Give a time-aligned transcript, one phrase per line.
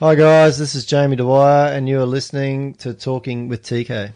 [0.00, 4.12] Hi guys, this is Jamie Dwyer, and you are listening to Talking with TK.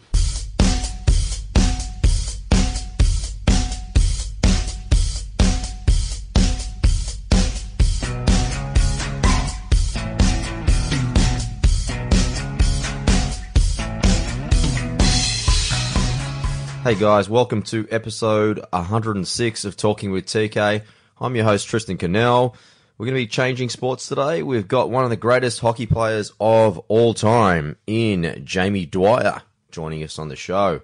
[16.83, 20.81] Hey guys, welcome to episode 106 of Talking with TK.
[21.19, 22.55] I'm your host Tristan Cannell.
[22.97, 24.43] We're going to be changing sports today.
[24.43, 29.41] We've got one of the greatest hockey players of all time in Jamie Dwyer
[29.71, 30.81] joining us on the show.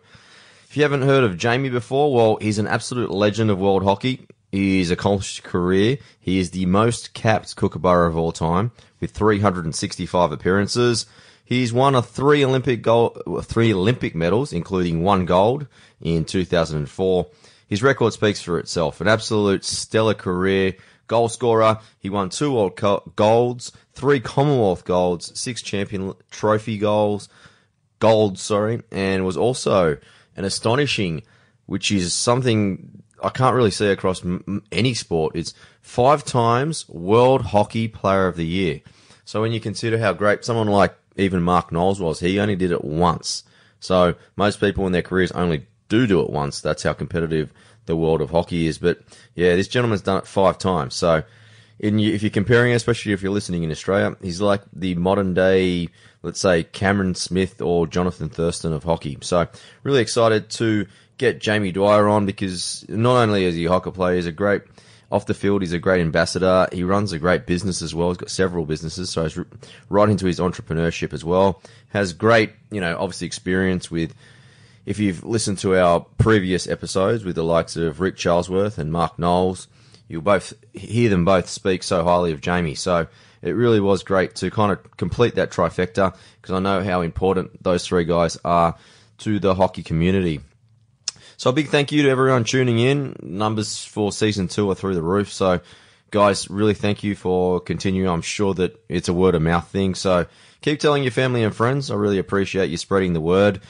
[0.68, 4.26] If you haven't heard of Jamie before, well, he's an absolute legend of world hockey.
[4.52, 6.00] He's accomplished career.
[6.20, 11.06] He is the most capped kookaburra of all time with 365 appearances.
[11.46, 15.68] He's won a three Olympic gold, three Olympic medals, including one gold
[16.02, 17.28] in 2004.
[17.68, 19.00] His record speaks for itself.
[19.00, 20.74] An absolute stellar career.
[21.10, 21.80] Goal scorer.
[22.00, 27.28] He won two World Cup golds, three Commonwealth golds, six champion trophy goals,
[28.00, 29.98] gold, sorry, and was also
[30.38, 31.24] an astonishing,
[31.66, 35.36] which is something I can't really see across m- any sport.
[35.36, 38.80] It's five times World Hockey Player of the Year.
[39.26, 42.72] So when you consider how great someone like even Mark Knowles was, he only did
[42.72, 43.44] it once.
[43.80, 46.62] So most people in their careers only do do it once.
[46.62, 47.52] That's how competitive
[47.90, 48.78] the world of hockey is.
[48.78, 49.02] But
[49.36, 50.96] yeah, this gentleman's done it five times.
[50.96, 51.24] So
[51.80, 55.90] in, if you're comparing, especially if you're listening in Australia, he's like the modern day,
[56.24, 59.18] let's say Cameron Smith or Jonathan Thurston of hockey.
[59.22, 59.48] So
[59.84, 64.16] really excited to get Jamie Dwyer on because not only is he a hockey player,
[64.16, 64.62] he's a great
[65.12, 65.62] off the field.
[65.62, 66.68] He's a great ambassador.
[66.72, 68.10] He runs a great business as well.
[68.10, 69.40] He's got several businesses, so he's
[69.90, 71.62] right into his entrepreneurship as well.
[71.90, 74.14] Has great, you know, obviously experience with
[74.90, 79.20] if you've listened to our previous episodes with the likes of Rick Charlesworth and Mark
[79.20, 79.68] Knowles,
[80.08, 82.74] you'll both hear them both speak so highly of Jamie.
[82.74, 83.06] So
[83.44, 87.62] it really was great to kind of complete that trifecta because I know how important
[87.64, 88.76] those three guys are
[89.20, 90.42] to the hockey community.
[91.38, 93.16] So a big thank you to everyone tuning in.
[93.22, 95.32] Numbers for season two are through the roof.
[95.32, 95.60] So
[96.10, 98.10] guys, really thank you for continuing.
[98.10, 99.94] I'm sure that it's a word of mouth thing.
[99.94, 100.26] So
[100.62, 101.92] keep telling your family and friends.
[101.92, 103.62] I really appreciate you spreading the word.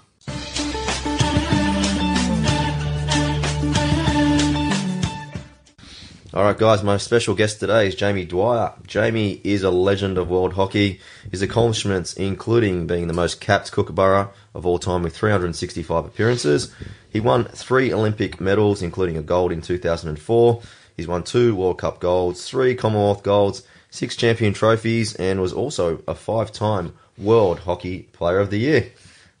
[6.35, 8.73] All right, guys, my special guest today is Jamie Dwyer.
[8.85, 10.99] Jamie is a legend of world hockey.
[11.31, 16.75] His accomplishments, including being the most capped kookaburra of all time with 365 appearances.
[17.09, 20.61] He won three Olympic medals, including a gold in 2004.
[20.97, 26.03] He's won two World Cup golds, three Commonwealth golds, six champion trophies, and was also
[26.05, 28.91] a five time World Hockey Player of the Year.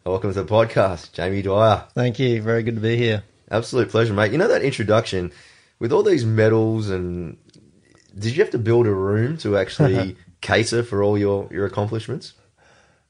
[0.05, 1.87] Welcome to the podcast, Jamie Dwyer.
[1.93, 2.41] Thank you.
[2.41, 3.25] Very good to be here.
[3.51, 4.31] Absolute pleasure, mate.
[4.31, 5.33] You know that introduction
[5.79, 7.37] with all these medals and
[8.17, 12.33] did you have to build a room to actually cater for all your, your accomplishments?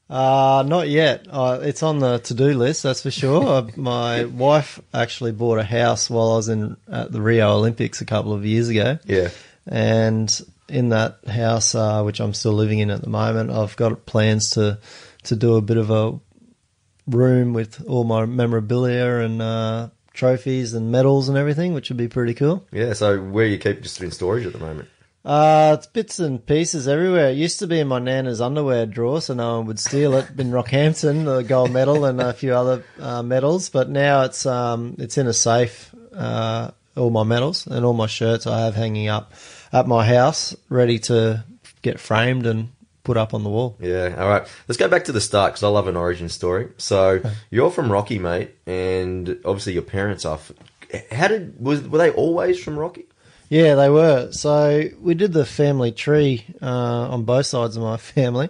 [0.08, 1.26] Uh, not yet.
[1.28, 3.42] Uh, it's on the to-do list, that's for sure.
[3.46, 8.00] Uh, My wife actually bought a house while I was in at the Rio Olympics
[8.00, 9.30] a couple of years ago, Yeah.
[9.66, 10.28] and
[10.68, 14.50] in that house, uh, which I'm still living in at the moment, I've got plans
[14.50, 14.78] to
[15.24, 16.18] to do a bit of a
[17.08, 22.08] room with all my memorabilia and uh, trophies and medals and everything, which would be
[22.08, 22.66] pretty cool.
[22.72, 24.88] Yeah, so where you keep just in storage at the moment?
[25.24, 27.30] Uh, it's bits and pieces everywhere.
[27.30, 30.26] It used to be in my nana's underwear drawer, so no one would steal it.
[30.38, 34.94] In Rockhampton, the gold medal and a few other uh, medals, but now it's um,
[34.98, 35.92] it's in a safe.
[36.14, 39.32] Uh, all my medals and all my shirts I have hanging up
[39.72, 41.44] at my house, ready to
[41.82, 42.70] get framed and
[43.06, 43.76] put up on the wall.
[43.80, 44.44] Yeah, all right.
[44.68, 46.68] Let's go back to the start because I love an origin story.
[46.78, 47.20] So
[47.50, 50.38] you're from Rocky, mate, and obviously your parents are.
[50.42, 50.52] f-
[51.12, 53.04] How did was were they always from Rocky?
[53.48, 54.32] Yeah, they were.
[54.32, 58.48] So we did the family tree uh, on both sides of my family,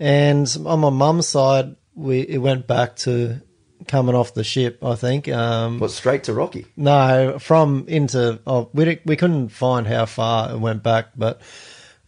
[0.00, 3.40] and on my mum's side, we it went back to
[3.86, 4.82] coming off the ship.
[4.82, 5.28] I think.
[5.28, 6.64] Um, But straight to Rocky.
[6.76, 11.42] no, from into oh, we di- we couldn't find how far it went back, but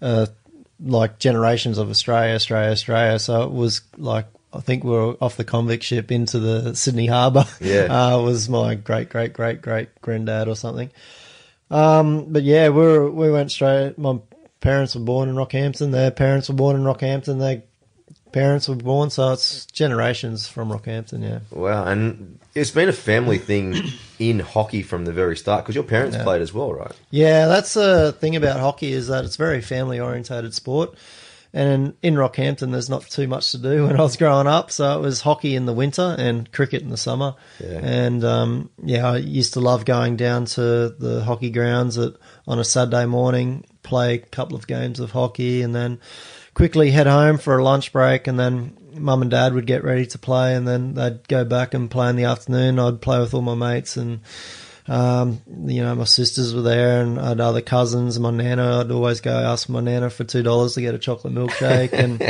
[0.00, 0.26] uh,
[0.82, 3.19] like generations of Australia, Australia, Australia.
[3.19, 7.06] So it was like I think we were off the convict ship into the Sydney
[7.06, 7.44] Harbour.
[7.61, 7.85] Yeah.
[8.15, 10.91] uh, was my great great great great granddad or something.
[11.71, 13.97] Um, but yeah, we were, we went straight.
[13.97, 14.19] My
[14.61, 15.93] parents were born in Rockhampton.
[15.93, 17.38] Their parents were born in Rockhampton.
[17.38, 17.62] Their
[18.32, 21.23] parents were born, so it's generations from Rockhampton.
[21.23, 21.41] Yeah.
[21.53, 23.76] Wow, and it's been a family thing
[24.19, 26.25] in hockey from the very start because your parents Yeah.
[26.25, 26.93] played as well, right?
[27.11, 30.94] Yeah, that's the thing about hockey is that it's a very family orientated sport.
[31.52, 34.70] And in, in Rockhampton, there's not too much to do when I was growing up.
[34.70, 37.35] So it was hockey in the winter and cricket in the summer.
[37.58, 37.81] Yeah.
[37.82, 42.12] And um, yeah, I used to love going down to the hockey grounds at,
[42.46, 45.99] on a Saturday morning, play a couple of games of hockey, and then
[46.55, 48.29] quickly head home for a lunch break.
[48.29, 51.75] And then mum and dad would get ready to play, and then they'd go back
[51.75, 52.78] and play in the afternoon.
[52.78, 54.20] I'd play with all my mates and
[54.88, 58.19] um, you know, my sisters were there and I had other cousins.
[58.19, 61.34] My nana, I'd always go ask my nana for two dollars to get a chocolate
[61.34, 62.20] milkshake, and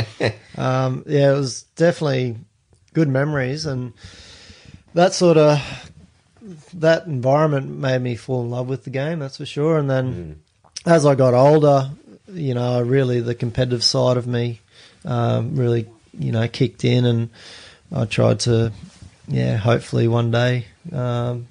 [0.57, 2.37] um, yeah, it was definitely
[2.93, 3.93] good memories, and
[4.93, 5.59] that sort of
[6.73, 9.19] that environment made me fall in love with the game.
[9.19, 9.77] That's for sure.
[9.77, 10.41] And then
[10.85, 11.89] as I got older,
[12.27, 14.59] you know, really the competitive side of me
[15.05, 15.87] um, really,
[16.17, 17.29] you know, kicked in, and
[17.91, 18.71] I tried to,
[19.27, 20.65] yeah, hopefully one day.
[20.91, 21.47] Um,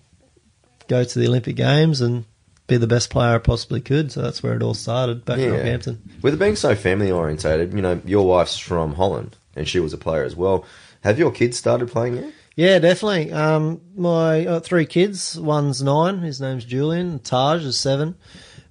[0.88, 2.24] go to the Olympic Games and
[2.66, 4.10] be the best player I possibly could.
[4.12, 5.60] So that's where it all started back in Yeah.
[5.60, 5.98] Rockhampton.
[6.22, 9.92] With it being so family orientated, you know, your wife's from Holland and she was
[9.92, 10.64] a player as well.
[11.02, 12.32] Have your kids started playing yet?
[12.56, 13.32] Yeah, definitely.
[13.32, 15.38] Um, my uh, three kids.
[15.38, 16.18] One's nine.
[16.18, 17.20] His name's Julian.
[17.20, 18.16] Taj is seven,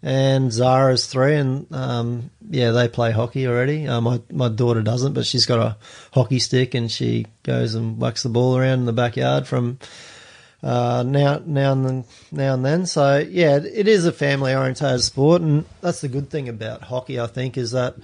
[0.02, 1.36] and Zara's three.
[1.36, 3.88] And um, yeah, they play hockey already.
[3.88, 5.78] Uh, my my daughter doesn't, but she's got a
[6.14, 9.80] hockey stick and she goes and whacks the ball around in the backyard from
[10.62, 12.86] uh, now now and then, now and then.
[12.86, 16.82] So yeah, it- it is a family orientated sport, and that's the good thing about
[16.84, 17.20] hockey.
[17.20, 17.96] I think is that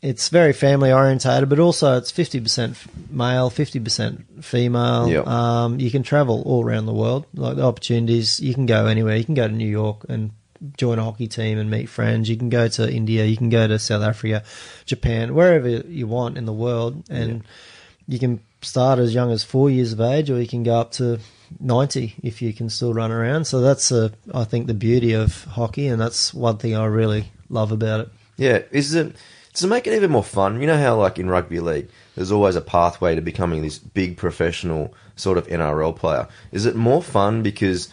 [0.00, 2.76] it's very family orientated, but also it's fifty percent
[3.10, 5.08] male, fifty percent female.
[5.08, 5.26] Yep.
[5.26, 7.26] Um, you can travel all around the world.
[7.34, 9.16] Like the opportunities, you can go anywhere.
[9.16, 10.32] You can go to New York and
[10.76, 12.28] join a hockey team and meet friends.
[12.28, 13.24] You can go to India.
[13.24, 14.42] You can go to South Africa,
[14.84, 17.42] Japan, wherever you want in the world, and
[18.08, 20.92] you can start as young as four years of age, or you can go up
[20.92, 21.18] to
[21.60, 23.46] ninety if you can still run around.
[23.46, 27.32] So that's a, I think, the beauty of hockey, and that's one thing I really
[27.48, 28.08] love about it.
[28.36, 28.60] Yeah.
[28.70, 29.16] Is it
[29.52, 30.60] does it make it even more fun?
[30.60, 34.16] You know how like in rugby league, there's always a pathway to becoming this big
[34.16, 36.26] professional sort of NRL player.
[36.52, 37.88] Is it more fun because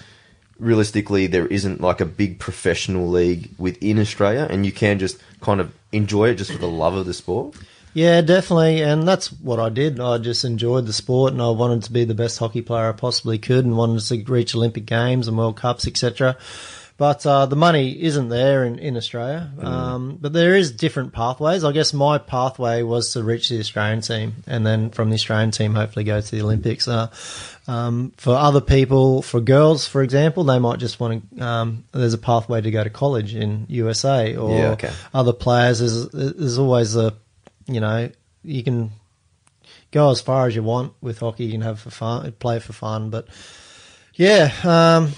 [0.59, 5.59] realistically there isn't like a big professional league within Australia and you can just kind
[5.61, 7.56] of enjoy it just for the love of the sport?
[7.94, 10.00] Yeah, definitely, and that's what I did.
[10.00, 12.91] I just enjoyed the sport, and I wanted to be the best hockey player I
[12.91, 16.38] possibly could, and wanted to reach Olympic Games and World Cups, etc.
[17.00, 19.50] But uh, the money isn't there in, in Australia.
[19.62, 21.63] Um, but there is different pathways.
[21.63, 25.51] I guess my pathway was to reach the Australian team, and then from the Australian
[25.51, 26.90] team, hopefully go to the Olympics.
[26.90, 27.07] Uh,
[27.68, 31.42] um, for other people, for girls, for example, they might just want to.
[31.42, 34.92] Um, there's a pathway to go to college in USA, or Yeah, okay.
[35.14, 35.80] other players.
[35.80, 37.14] There's, there's always a,
[37.66, 38.12] you know,
[38.44, 38.92] you can
[39.92, 41.45] go as far as you want with hockey.
[41.45, 43.26] You can have for fun, play for fun, but
[44.16, 45.14] yeah, um,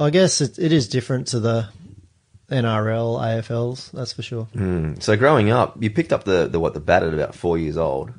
[0.00, 1.68] I guess it, it is different to the
[2.50, 3.90] NRL, AFLs.
[3.92, 4.48] That's for sure.
[4.54, 5.02] Mm.
[5.02, 7.76] So growing up, you picked up the, the what the bat at about four years
[7.76, 8.12] old.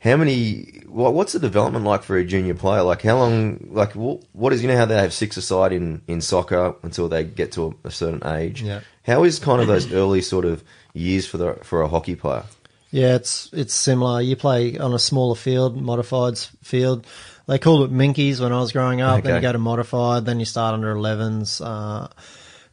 [0.00, 0.82] How many?
[0.86, 2.82] What, what's the development like for a junior player?
[2.82, 3.68] Like how long?
[3.70, 4.62] Like what, what is?
[4.62, 7.88] You know how they have six aside in in soccer until they get to a,
[7.88, 8.62] a certain age.
[8.62, 8.80] Yeah.
[9.02, 10.62] How is kind of those early sort of
[10.94, 12.44] years for the for a hockey player?
[12.90, 14.20] Yeah, it's it's similar.
[14.20, 17.06] You play on a smaller field, modified field.
[17.46, 19.24] They called it minkies when I was growing up.
[19.24, 20.26] Then you go to modified.
[20.26, 21.62] Then you start under 11s.
[21.64, 22.08] Uh,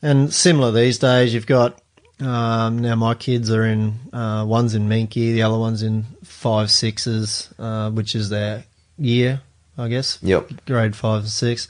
[0.02, 1.82] and similar these days, you've got
[2.20, 6.72] um, now my kids are in uh, one's in minky, the other one's in five
[6.72, 8.64] sixes, uh, which is their
[8.98, 9.42] year,
[9.78, 10.20] I guess.
[10.22, 10.66] Yep.
[10.66, 11.68] grade five and six.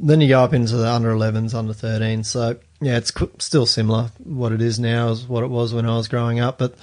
[0.00, 2.26] Then you go up into the under 11s, under 13s.
[2.26, 4.10] So yeah, it's still similar.
[4.22, 6.58] What it is now is what it was when I was growing up.
[6.58, 6.74] But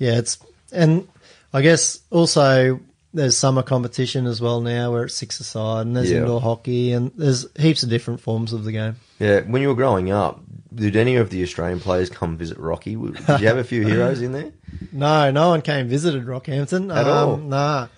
[0.00, 0.36] yeah, it's
[0.72, 1.06] and
[1.54, 2.80] I guess also
[3.14, 6.18] there's summer competition as well now where it's six aside and there's Yeah.
[6.18, 8.96] indoor hockey and there's heaps of different forms of the game.
[9.18, 9.40] Yeah.
[9.40, 10.40] When you were growing up,
[10.72, 12.94] did any of the Australian players come visit Rocky?
[12.94, 14.52] Did you have a few heroes in there?
[14.92, 17.36] No, no one came visited Rockhampton At um, all?
[17.36, 17.88] Nah,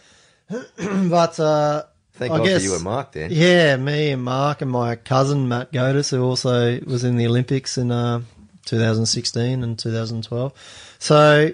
[0.49, 1.83] but uh,
[2.15, 3.31] Thank I God guess- for you and Mark then.
[3.33, 7.77] Yeah, me and Mark and my cousin Matt Gohdes, who also was in the Olympics
[7.79, 8.23] in uh,
[8.65, 10.97] 2016 and 2012.
[10.99, 11.53] So,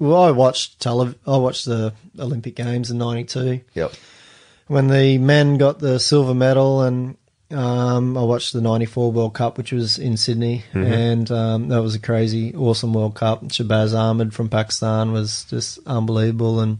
[0.00, 3.92] well, I watched tele- I watched the Olympic Games in '92 Yep.
[4.66, 7.16] when the men got the silver medal, and
[7.52, 11.94] um, I watched the '94 World Cup, which was in Sydney, and um, that was
[11.94, 13.42] a crazy, awesome World Cup.
[13.44, 16.78] Shahbaz Ahmed from Pakistan was just unbelievable, and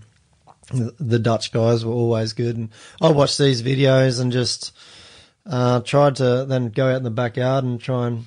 [0.73, 2.57] the- the Dutch guys were always good.
[2.57, 2.69] And
[3.01, 4.73] I watched these videos and just
[5.47, 8.27] uh, tried to then go out in the backyard and try and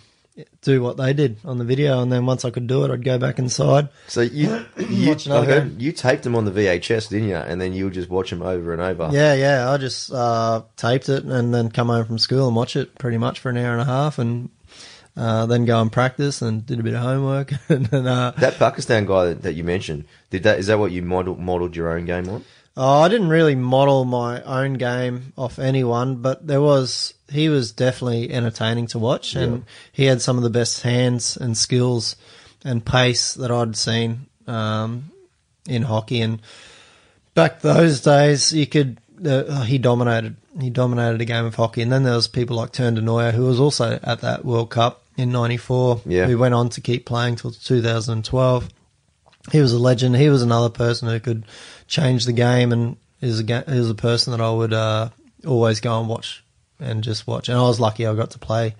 [0.61, 2.01] do what they did on the video.
[2.01, 3.89] And then once I could do it, I'd go back inside.
[4.07, 7.35] So you, you Watch I heard you taped them on the VHS, didn't you?
[7.35, 9.09] And then you would just watch them over and over.
[9.11, 9.69] Yeah, yeah.
[9.69, 13.17] I just uh, taped it and then come home from school and watch it pretty
[13.17, 14.49] much for an hour and a half, and
[15.15, 17.53] uh, then go and practice and did a bit of homework.
[17.69, 20.59] and then, uh, That Pakistan guy that, that you mentioned, did that?
[20.59, 22.43] Is that what you model, modeled your own game on?
[22.75, 27.71] Oh, I didn't really model my own game off anyone, but there was he was
[27.71, 32.15] definitely entertaining to watch, and he had some of the best hands and skills
[32.65, 35.11] and pace that I'd seen um,
[35.67, 36.21] in hockey.
[36.21, 36.41] And
[37.35, 40.35] back those days, you could uh, he dominated.
[40.59, 43.33] He dominated a game of hockey, and then there was people like Teun de Nooijer,
[43.33, 46.01] who was also at that World Cup in '94.
[46.05, 46.25] Yeah.
[46.25, 48.69] who went on to keep playing till 2012.
[49.51, 50.15] He was a legend.
[50.15, 51.45] He was another person who could
[51.87, 55.09] change the game, and is a is a person that I would uh,
[55.45, 56.43] always go and watch
[56.79, 57.49] and just watch.
[57.49, 58.75] And I was lucky I got to play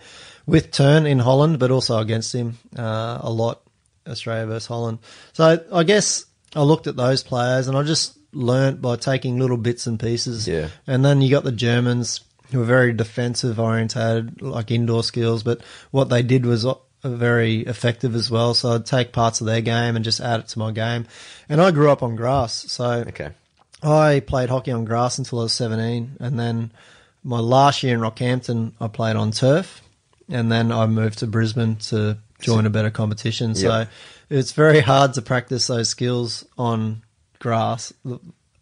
[0.46, 3.62] with Teun in Holland, but also against him uh, a lot,
[4.08, 5.00] Australia versus Holland.
[5.34, 9.58] So I guess I looked at those players and I just learnt by taking little
[9.58, 10.48] bits and pieces.
[10.48, 10.70] Yeah.
[10.88, 15.62] And then you got the Germans who were very defensive orientated, like indoor skills, but
[15.92, 16.66] what they did was
[17.04, 18.54] uh, very effective as well.
[18.54, 21.06] So I'd take parts of their game and just add it to my game.
[21.50, 23.30] And I grew up on grass, so Okay.
[23.82, 26.72] I played hockey on grass until I was 17, and then
[27.24, 29.82] my last year in Rockhampton, I played on turf,
[30.30, 33.56] and then I moved to Brisbane to join a better competition.
[33.56, 33.86] So
[34.30, 37.04] it's very hard to practice those skills on
[37.40, 37.92] grass.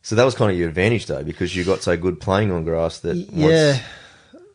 [0.03, 2.63] So that was kind of your advantage though, because you got so good playing on
[2.63, 3.79] grass that Yeah.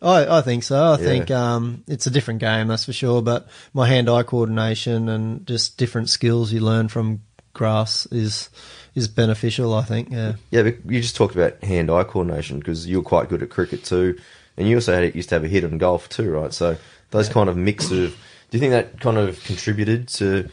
[0.03, 0.77] I, I think so.
[0.77, 1.05] I Yeah.
[1.05, 3.23] think um, it's a different game, that's for sure.
[3.23, 7.23] But my hand-eye coordination and just different skills you learn from
[7.53, 8.51] grass is
[8.95, 9.75] is beneficial.
[9.75, 10.11] I think.
[10.11, 10.35] Yeah.
[10.51, 13.85] Yeah, but you just talked about hand-eye coordination because you were quite good at cricket
[13.85, 14.19] too,
[14.57, 16.53] and you also had used to have a hit on golf too, right?
[16.53, 16.77] So
[17.11, 18.17] those kind of mix of, do
[18.53, 20.49] you think that kind of contributed to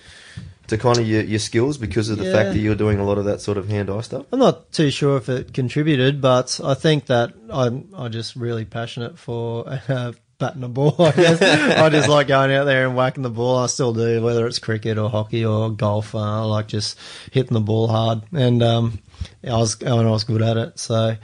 [0.68, 3.18] to kind of your, your skills because of the fact that you're doing a lot
[3.18, 4.26] of that sort of hand-eye stuff?
[4.32, 8.64] I'm not too sure if it contributed, but I think that I'm I just really
[8.66, 10.96] passionate for uh, batting a ball.
[11.00, 11.42] I guess
[11.78, 13.58] I just like going out there and whacking the ball.
[13.60, 16.16] I still do, whether it's cricket or hockey or golf.
[16.16, 16.98] Uh, I like just
[17.32, 19.00] hitting the ball hard, and um,
[19.46, 20.80] I was and I was good at it.
[20.80, 21.18] So,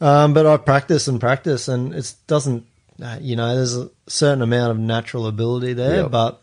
[0.00, 2.66] um, but I practice and practice, and it doesn't.
[3.00, 6.10] Uh, you know, there's a certain amount of natural ability there, Yep.
[6.10, 6.42] but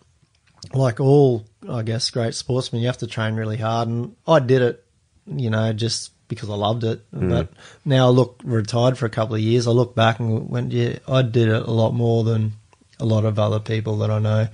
[0.73, 3.87] like all, I guess, great sportsmen, you have to train really hard.
[3.87, 4.83] And I did it,
[5.25, 7.01] you know, just because I loved it.
[7.11, 7.49] But
[7.83, 9.67] now I look retired for a couple of years.
[9.67, 12.53] I look back and went, yeah, I did it a lot more than
[12.99, 14.47] a lot of other people that I know.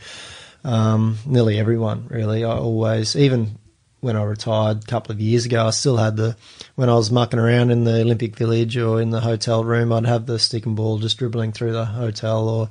[0.64, 2.44] Um, nearly everyone, really.
[2.44, 3.58] I always, even
[4.02, 6.36] when I retired a couple of years ago, I still had the,
[6.76, 10.06] when I was mucking around in the Olympic Village or in the hotel room, I'd
[10.06, 12.70] have the stick and ball just dribbling through the hotel or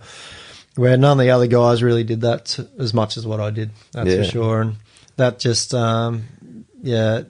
[0.81, 3.51] where none of the other guys really did that t- as much as what I
[3.51, 3.71] did.
[3.93, 4.17] That's Yeah.
[4.19, 4.61] for sure.
[4.63, 4.77] And
[5.17, 6.25] that just, um,
[6.83, 7.23] yeah.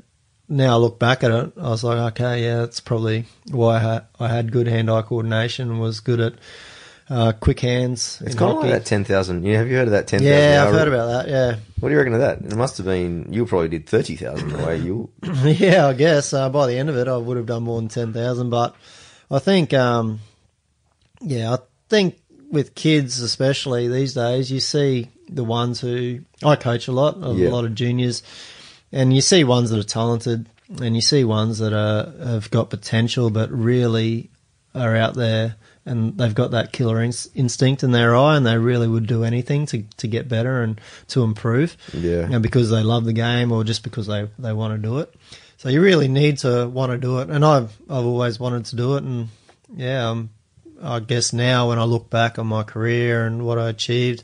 [0.48, 3.78] Now I look back at it, I was like, okay, yeah, that's probably why I
[3.78, 6.34] had, I had good hand-eye coordination, was good at
[7.08, 8.20] uh, quick hands.
[8.24, 9.44] It's in kind of like that ten thousand.
[9.44, 10.32] Yeah, have you heard of that ten thousand?
[10.32, 11.28] Yeah, I've heard about that.
[11.28, 12.38] Yeah, What do you reckon of that?
[12.40, 15.10] It must have been you probably did thirty thousand the way you.
[15.44, 17.88] yeah, I guess uh, by the end of it, I would have done more than
[17.88, 18.50] ten thousand.
[18.50, 18.76] But
[19.28, 20.20] I think, um,
[21.20, 22.16] yeah, I think
[22.50, 27.32] with kids, especially these days, you see the ones who I coach a lot, a
[27.32, 27.50] Yeah.
[27.50, 28.22] lot of juniors,
[28.92, 30.46] and you see ones that are talented,
[30.82, 34.30] and you see ones that are have got potential, but really
[34.74, 35.56] are out there.
[35.86, 39.24] And they've got that killer ins- instinct in their eye, and they really would do
[39.24, 40.78] anything to, to get better and
[41.08, 41.76] to improve.
[41.94, 42.26] Yeah.
[42.28, 45.12] Know, because they love the game or just because they, they want to do it.
[45.56, 47.30] So you really need to want to do it.
[47.30, 49.04] And I've, I've always wanted to do it.
[49.04, 49.28] And
[49.74, 50.30] yeah, um,
[50.82, 54.22] I guess now when I look back on my career and what I achieved,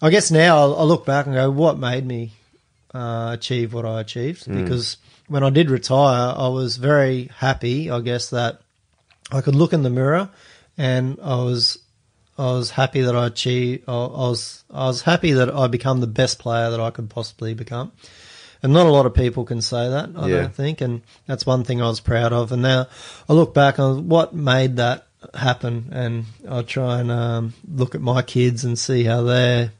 [0.00, 2.32] I guess now I look back and go, what made me
[2.94, 4.46] uh, achieve what I achieved?
[4.52, 4.96] Because
[5.26, 8.60] when I did retire, I was very happy, I guess, that
[9.30, 10.30] I could look in the mirror
[10.78, 11.78] and I was
[12.38, 13.84] I was happy that I achieved.
[13.88, 17.10] I I was I was happy that I become the best player that I could
[17.10, 17.90] possibly become,
[18.62, 20.10] and not a lot of people can say that.
[20.16, 20.42] I Yeah.
[20.42, 22.52] don't think, and that's one thing I was proud of.
[22.52, 22.86] And now
[23.28, 28.00] I look back on what made that happen, and I'll try and um, look at
[28.00, 29.72] my kids and see how they're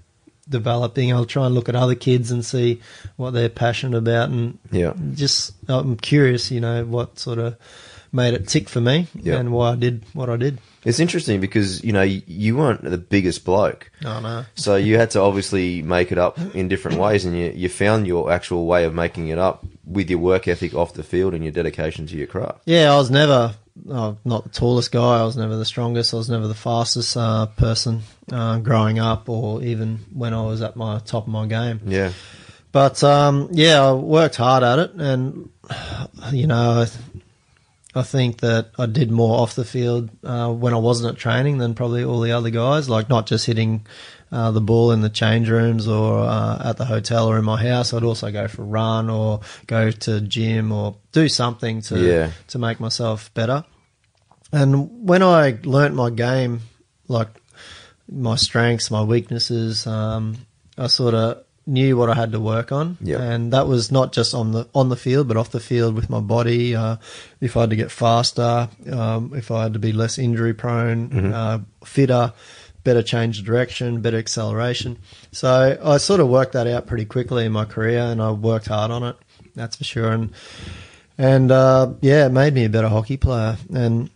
[0.48, 1.12] developing.
[1.12, 2.80] I'll try and look at other kids and see
[3.16, 4.94] what they're passionate about, and Yeah.
[5.14, 7.56] just I'm curious, you know, what sort of
[8.12, 9.36] made it tick for me Yeah.
[9.36, 10.58] and why I did what I did.
[10.88, 14.44] It's interesting because you know you, weren't the biggest bloke, I know.
[14.54, 18.06] so you had to obviously make it up in different ways, and you you found
[18.06, 21.44] your actual way of making it up with your work ethic off the field and
[21.44, 22.62] your dedication to your craft.
[22.64, 23.54] Yeah, I was never
[23.90, 25.20] oh, not the tallest guy.
[25.20, 26.14] I was never the strongest.
[26.14, 28.00] I was never the fastest uh, person
[28.32, 31.82] uh, growing up, or even when I was at my top of my game.
[31.84, 32.12] Yeah,
[32.72, 35.50] But um, yeah, I worked hard at it, and
[36.32, 36.86] you know,
[37.98, 41.58] I, think that I did more off the field uh, when I wasn't at training
[41.58, 42.88] than probably all the other guys.
[42.88, 43.86] Like not just hitting
[44.30, 47.62] uh, the ball in the change rooms or uh, at the hotel or in my
[47.62, 47.92] house.
[47.92, 52.30] I'd also go for a run or go to gym or do something to Yeah.
[52.48, 53.64] to make myself better.
[54.52, 56.60] And when I learnt my game,
[57.06, 57.28] like
[58.10, 60.36] my strengths, my weaknesses, um,
[60.76, 63.20] I sort of knew what I had to work on, Yeah.
[63.20, 66.08] and that was not just on the on the field, but off the field with
[66.10, 66.74] my body.
[66.74, 66.96] Uh,
[67.40, 71.32] if I had to get faster, um, if I had to be less injury prone,
[71.32, 72.32] uh, fitter,
[72.84, 74.96] better change of direction, better acceleration.
[75.30, 78.66] So I sort of worked that out pretty quickly in my career, and I worked
[78.68, 79.16] hard on it.
[79.54, 80.10] That's for sure.
[80.10, 80.30] And
[81.18, 83.58] and uh, yeah, it made me a better hockey player.
[83.74, 84.08] And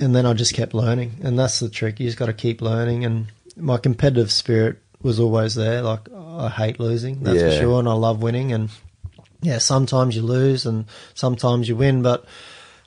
[0.00, 1.98] and then I just kept learning, and that's the trick.
[1.98, 3.04] You just got to keep learning.
[3.04, 5.82] And my competitive spirit was always there.
[5.82, 8.52] Like I hate losing, that's for sure, and I love winning.
[8.52, 8.70] And
[9.42, 12.02] yeah, sometimes you lose, and sometimes you win.
[12.02, 12.24] But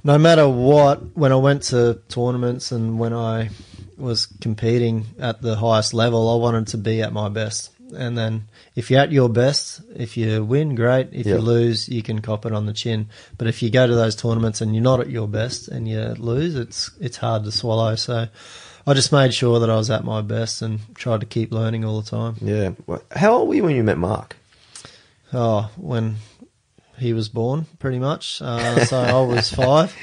[0.04, 3.50] no matter what, when I went to tournaments and when I
[3.98, 7.70] was competing at the highest level, I wanted to be at my best.
[7.96, 11.10] And then if you're at your best, if you win, great.
[11.12, 11.36] If Yeah.
[11.36, 13.08] you lose, you can cop it on the chin.
[13.38, 16.02] But if you go to those tournaments and you're not at your best and you
[16.18, 17.96] lose, it's it's hard to swallow.
[17.96, 18.28] So
[18.86, 21.86] I just made sure that I was at my best and tried to keep learning
[21.86, 22.36] all the time.
[22.42, 22.72] yeah.
[23.16, 24.36] How old were you when you met Mark?
[25.32, 26.18] Oh, when
[26.98, 28.42] he was born, pretty much.
[28.42, 29.96] Uh, so I was five.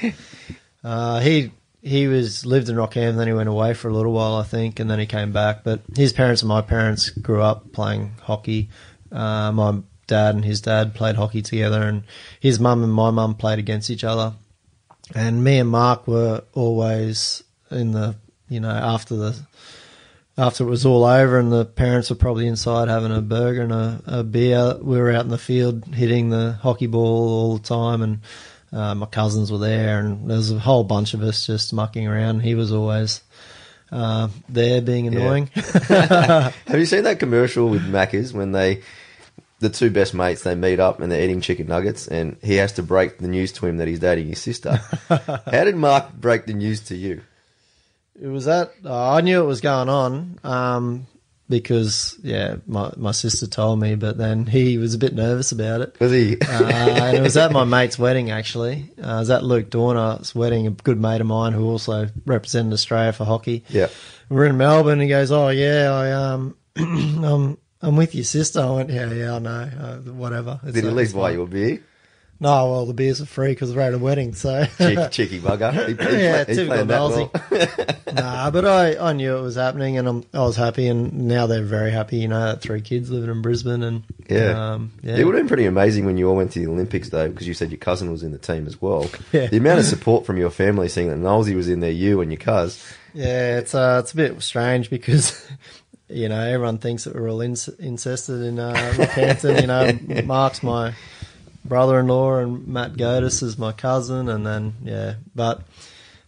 [0.83, 4.35] Uh, he he was lived in Rockhampton, then he went away for a little while,
[4.35, 5.63] I think, and then he came back.
[5.63, 8.69] But his parents and my parents grew up playing hockey.
[9.11, 12.03] Uh, my dad and his dad played hockey together, and
[12.39, 14.33] his mum and my mum played against each other.
[15.15, 18.15] And me and Mark were always in the
[18.51, 19.35] you know after the
[20.37, 23.71] after it was all over and the parents were probably inside having a burger and
[23.71, 27.67] a, a beer, we were out in the field hitting the hockey ball all the
[27.67, 28.19] time, and
[28.71, 32.07] uh, my cousins were there, and there was a whole bunch of us just mucking
[32.07, 32.39] around.
[32.39, 33.21] He was always
[33.91, 35.47] uh, there, being annoying.
[35.53, 38.83] Have you seen that commercial with Macca's when they,
[39.59, 42.71] the two best mates, they meet up and they're eating chicken nuggets, and he has
[42.73, 44.79] to break the news to him that he's dating his sister?
[45.09, 47.21] How did Mark break the news to you?
[48.19, 51.07] It was that uh, I knew it was going on um,
[51.49, 55.81] because yeah, my my sister told me, but then he was a bit nervous about
[55.81, 55.99] it.
[55.99, 56.37] Was he?
[56.39, 58.91] uh, and it was at my mate's wedding actually.
[58.97, 62.73] Uh, it was at Luke Doerner's wedding, a good mate of mine who also represented
[62.73, 63.63] Australia for hockey.
[63.69, 63.87] yeah.
[64.29, 65.01] We're in Melbourne.
[65.01, 69.35] He goes, "Oh yeah, I um, I'm I'm with your sister." I went, "Yeah, yeah,
[69.35, 71.83] I know, uh, whatever." It's Did he at least it's buy you a beer?
[72.41, 75.71] No, well, the beers are free because we're at a wedding, so Cheeky, cheeky bugger.
[75.87, 77.29] He, he Yeah, he's typical Aussie.
[77.51, 78.13] well.
[78.15, 81.45] nah, but I, I knew it was happening, and I'm, I was happy, and now
[81.45, 82.17] they're very happy.
[82.17, 84.73] You know, three kids living in Brisbane, and Yeah.
[84.73, 87.09] um, yeah, It would have been pretty amazing when you all went to the Olympics,
[87.09, 89.07] though, because you said your cousin was in the team as well.
[89.31, 89.45] Yeah.
[89.45, 92.31] The amount of support from your family seeing that Nosey was in there, you and
[92.31, 92.83] your cuz.
[93.13, 95.47] Yeah, it's uh, it's a bit strange because
[96.09, 99.61] you know everyone thinks that we're all inc- incested in uh, Rockhampton.
[99.61, 99.67] you
[100.15, 100.93] know, Mark's my
[101.65, 105.61] brother-in-law and Matt Gohdes is my cousin, and then yeah, but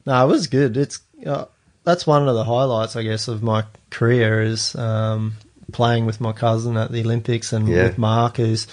[0.06, 0.78] no, it was good.
[0.78, 1.46] It's uh,
[1.84, 5.34] that's one of the highlights, I guess, of my career is um,
[5.72, 7.84] playing with my cousin at the Olympics and Yeah.
[7.84, 8.68] with Mark, who's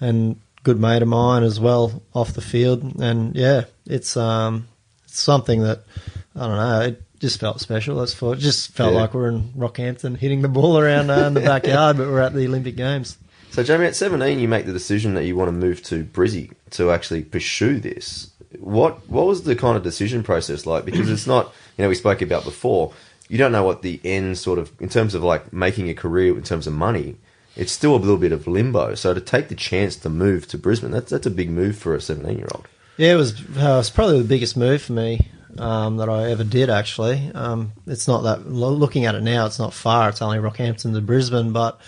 [0.00, 4.66] and good mate of mine as well off the field, and yeah, it's um,
[5.04, 5.82] it's something that
[6.36, 6.80] I don't know.
[6.80, 7.96] It just felt special.
[7.96, 9.00] That's for it just felt Yeah.
[9.00, 12.34] like we're in Rockhampton hitting the ball around uh, in the backyard, but we're at
[12.34, 13.16] the Olympic Games.
[13.54, 16.50] So, Jamie, at 17, you make the decision that you want to move to Brizzy
[16.70, 18.32] to actually pursue this.
[18.58, 20.84] What what was the kind of decision process like?
[20.84, 22.92] Because it's not, you know, we spoke about before.
[23.28, 26.36] You don't know what the end sort of, in terms of like making a career
[26.36, 27.14] in terms of money,
[27.54, 28.96] it's still a little bit of limbo.
[28.96, 31.94] So to take the chance to move to Brisbane, that's that's a big move for
[31.94, 32.66] a 17 year old.
[32.96, 33.40] Yeah, it was.
[33.40, 36.70] Uh, it was probably the biggest move for me um, that I ever did.
[36.70, 38.50] Actually, um, it's not that.
[38.50, 40.08] Looking at it now, it's not far.
[40.08, 41.80] It's only Rockhampton to Brisbane, but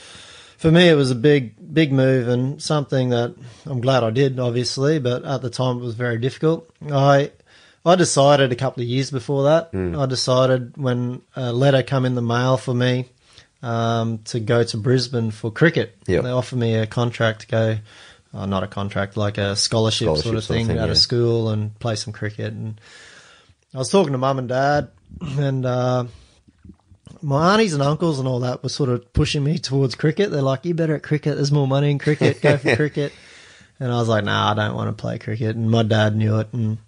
[0.57, 3.35] for me, it was a big, big move and something that
[3.67, 6.69] I'm glad I did, obviously, but at the time it was very difficult.
[6.91, 7.31] I,
[7.85, 9.71] I decided a couple of years before that.
[9.97, 13.07] I decided when a letter come in the mail for me
[13.63, 15.97] um, to go to Brisbane for cricket.
[16.07, 16.25] Yep.
[16.25, 17.79] They offered me a contract to go,
[18.33, 20.87] uh, not a contract, like a scholarship, Scholarship sort of sort of thing, thing, out
[20.87, 20.93] yeah.
[20.93, 22.53] of school and play some cricket.
[22.53, 22.81] And
[23.75, 24.89] I was talking to mum and dad,
[25.21, 26.05] and uh,
[27.23, 30.31] my aunties and uncles and all that were sort of pushing me towards cricket.
[30.31, 31.37] They're like, "You better at cricket.
[31.37, 32.41] There's more money in cricket.
[32.41, 33.13] Go for cricket."
[33.79, 36.39] And I was like, "Nah, I don't want to play cricket." And my dad knew
[36.39, 36.79] it, and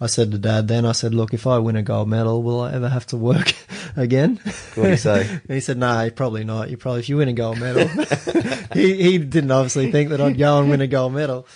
[0.00, 2.60] I said to dad then, I said, "Look, if I win a gold medal, will
[2.60, 3.54] I ever have to work
[3.96, 4.40] again?"
[4.74, 5.40] What did he say?
[5.48, 6.70] he said, "No, probably not.
[6.70, 7.88] You probably if you win a gold medal."
[8.74, 11.46] he he didn't obviously think that I'd go and win a gold medal.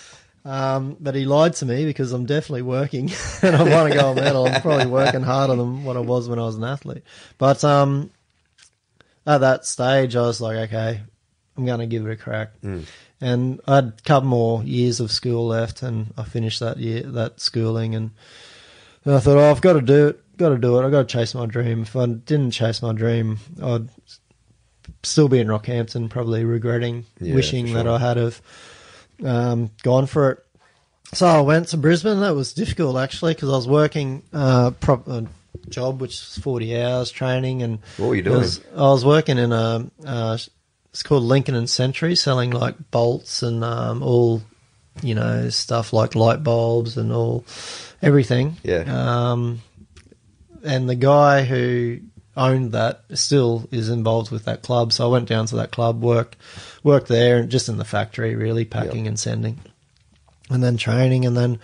[0.45, 4.15] Um, but he lied to me because I'm definitely working and I won a gold
[4.15, 4.47] medal.
[4.47, 7.03] I'm probably working harder than what I was when I was an athlete.
[7.37, 8.09] But um,
[9.27, 11.01] at that stage, I was like, okay,
[11.57, 12.53] I'm going to give it a crack.
[13.21, 17.03] And I had a couple more years of school left, and I finished that year,
[17.03, 18.11] that schooling, and,
[19.03, 20.37] and I thought, oh, I've got to do it.
[20.37, 20.85] Got to do it.
[20.85, 21.81] I've got to chase my dream.
[21.81, 23.89] If I didn't chase my dream, I'd
[25.03, 27.87] still be in Rockhampton, probably regretting, Yeah, wishing for that.
[27.87, 28.41] I had have
[29.23, 30.45] um, gone for it.
[31.13, 32.19] So I went to Brisbane.
[32.19, 35.25] That was difficult actually because I was working uh, prop, a
[35.69, 38.37] job which was forty hours training, and What were you doing?
[38.39, 40.37] was- I was working in a uh,
[40.91, 44.41] it's called Lincoln and Century, selling like bolts and um, all
[45.01, 47.43] you know stuff like light bulbs and all
[48.01, 48.57] everything.
[48.63, 48.83] Yeah.
[49.31, 49.61] Um,
[50.63, 51.99] and the guy who
[52.37, 54.93] owned that still is involved with that club.
[54.93, 56.37] So I went down to that club, worked
[56.83, 59.59] worked there, and just in the factory, really packing and sending,
[60.49, 61.59] and then training, and then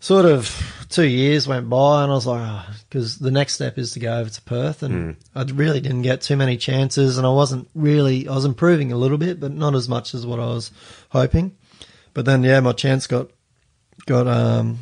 [0.00, 3.92] sort of two years went by, and I was like, because the next step is
[3.92, 7.30] to go over to Perth, and I really didn't get too many chances, and I
[7.30, 10.46] wasn't really, I was improving a little bit, but not as much as what I
[10.46, 10.70] was
[11.10, 11.56] hoping.
[12.14, 13.28] But then, yeah, my chance got
[14.06, 14.78] got um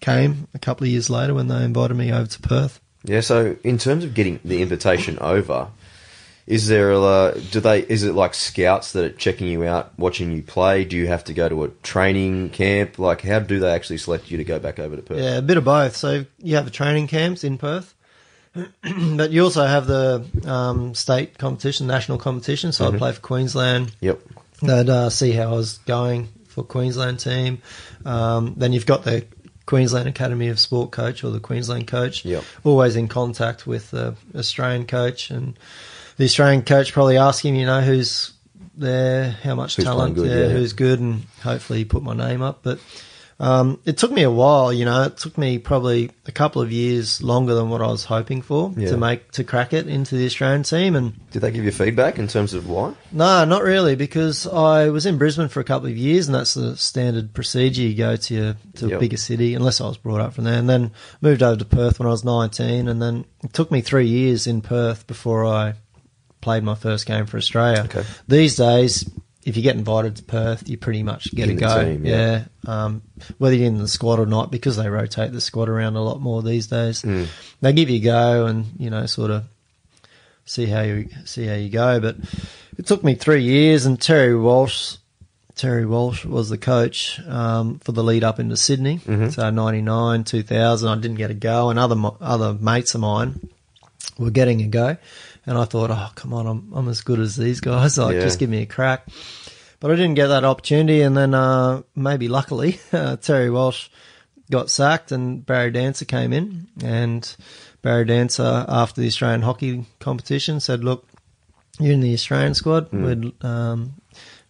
[0.00, 2.80] came a couple of years later when they invited me over to Perth.
[3.08, 3.20] Yeah.
[3.20, 5.68] So, in terms of getting the invitation over,
[6.46, 7.80] is there a do they?
[7.80, 10.84] Is it like scouts that are checking you out, watching you play?
[10.84, 12.98] Do you have to go to a training camp?
[12.98, 15.18] Like, how do they actually select you to go back over to Perth?
[15.18, 15.96] Yeah, a bit of both.
[15.96, 17.94] So you have the training camps in Perth,
[18.54, 22.72] but you also have the um, state competition, national competition.
[22.72, 23.94] So I play for Queensland.
[24.00, 24.20] Yep.
[24.62, 27.62] They'd uh, see how I was going for Queensland team.
[28.04, 29.26] Um, then you've got the
[29.68, 32.24] Queensland Academy of Sport coach or the Queensland coach.
[32.24, 32.42] Yep.
[32.64, 35.58] Always in contact with the Australian coach and
[36.16, 38.32] the Australian coach probably asking, you know, who's
[38.74, 40.48] there, how much Who's talent, good, yeah, yeah.
[40.48, 42.60] who's good, and hopefully put my name up.
[42.62, 42.78] But
[43.40, 45.04] um, it took me a while, you know.
[45.04, 48.72] It took me probably a couple of years longer than what I was hoping for
[48.76, 48.88] Yeah.
[48.88, 52.18] to make to crack it into the Australian team, and Did they give you feedback
[52.18, 52.94] in terms of why?
[53.12, 56.54] no, not really, because I was in Brisbane for a couple of years, and that's
[56.54, 57.82] the standard procedure.
[57.82, 58.96] You go to your, to Yep.
[58.96, 61.64] a bigger city, unless I was brought up from there, and then moved over to
[61.64, 65.46] Perth when I was nineteen, and then it took me three years in Perth before
[65.46, 65.74] I
[66.40, 67.82] played my first game for Australia.
[67.84, 68.04] Okay.
[68.26, 69.08] These days,
[69.48, 71.84] if you get invited to Perth, you pretty much get In a go.
[71.84, 72.44] team, yeah.
[72.66, 72.84] yeah.
[72.84, 73.02] Um,
[73.38, 76.20] whether you're in the squad or not, because they rotate the squad around a lot
[76.20, 77.02] more these days.
[77.02, 77.26] Mm.
[77.62, 79.44] They give you a go, and you know, sort of
[80.44, 81.98] see how you see how you go.
[81.98, 82.16] But
[82.76, 84.96] it took me three years, and Terry Walsh,
[85.56, 88.98] Terry Walsh was the coach um, for the lead up into Sydney.
[89.30, 93.00] So ninety nine, two thousand, I didn't get a go, and other other mates of
[93.00, 93.48] mine
[94.18, 94.96] were getting a go,
[95.46, 97.96] and I thought, oh come on, I'm I'm as good as these guys.
[97.98, 98.20] Like Yeah.
[98.20, 99.06] just give me a crack.
[99.80, 103.88] But I didn't get that opportunity, and then uh, maybe luckily uh, Terry Walsh
[104.50, 107.36] got sacked, and Barry Dancer came in, and
[107.82, 111.06] Barry Dancer after the Australian hockey competition said, "Look,
[111.78, 112.92] you're in the Australian squad.
[112.92, 113.94] We're um,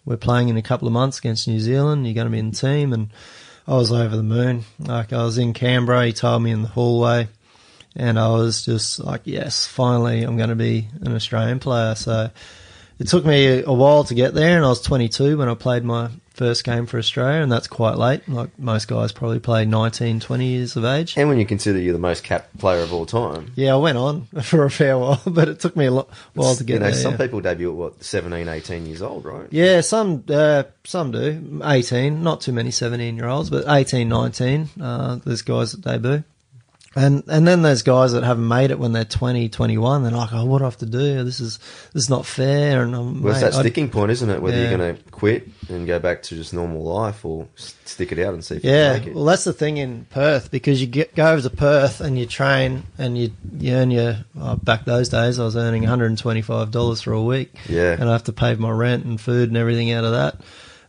[0.04, 2.06] we're playing in a couple of months against New Zealand.
[2.06, 3.10] You're going to be in the team." And
[3.66, 4.64] I was over the moon.
[4.78, 6.06] Like I was in Canberra.
[6.06, 7.28] He told me in the hallway,
[7.94, 12.30] and I was just like, "Yes, finally, I'm going to be an Australian player." So
[12.98, 15.84] it took me a while to get there, and I was 22 when I played
[15.84, 18.28] my first game for Australia, and that's quite late.
[18.28, 21.14] Like most guys probably play 19, 20 years of age.
[21.16, 23.98] And when you consider you're the most capped player of all time, Yeah, I went
[23.98, 26.78] on for a fair while, but it took me a lot, while to get you
[26.80, 26.94] know, there.
[26.94, 27.18] some yeah.
[27.18, 29.48] people debut at what 17, 18 years old, right?
[29.50, 31.60] Yeah, some uh, some do.
[31.64, 36.22] 18, not too many 17 year olds, but 18, 19, uh, there's guys that debut.
[36.96, 40.02] And and then there's guys that haven't made it when they're 20, 21.
[40.02, 41.22] They're like, oh, what do I have to do?
[41.22, 41.58] This is
[41.92, 42.82] this is not fair.
[42.82, 44.40] And I'm, Well, it's mate, that sticking point, isn't it?
[44.40, 44.68] Whether Yeah.
[44.70, 48.32] you're going to quit and go back to just normal life or stick it out
[48.32, 49.14] and see if you Yeah, can make it.
[49.14, 52.24] well, that's the thing in Perth because you get, go over to Perth and you
[52.24, 54.16] train and you, you earn your.
[54.40, 57.22] Oh, back those days, I was earning one hundred and twenty five dollars for a
[57.22, 57.54] week.
[57.68, 57.92] Yeah.
[57.92, 60.40] and I have to pay my rent and food and everything out of that.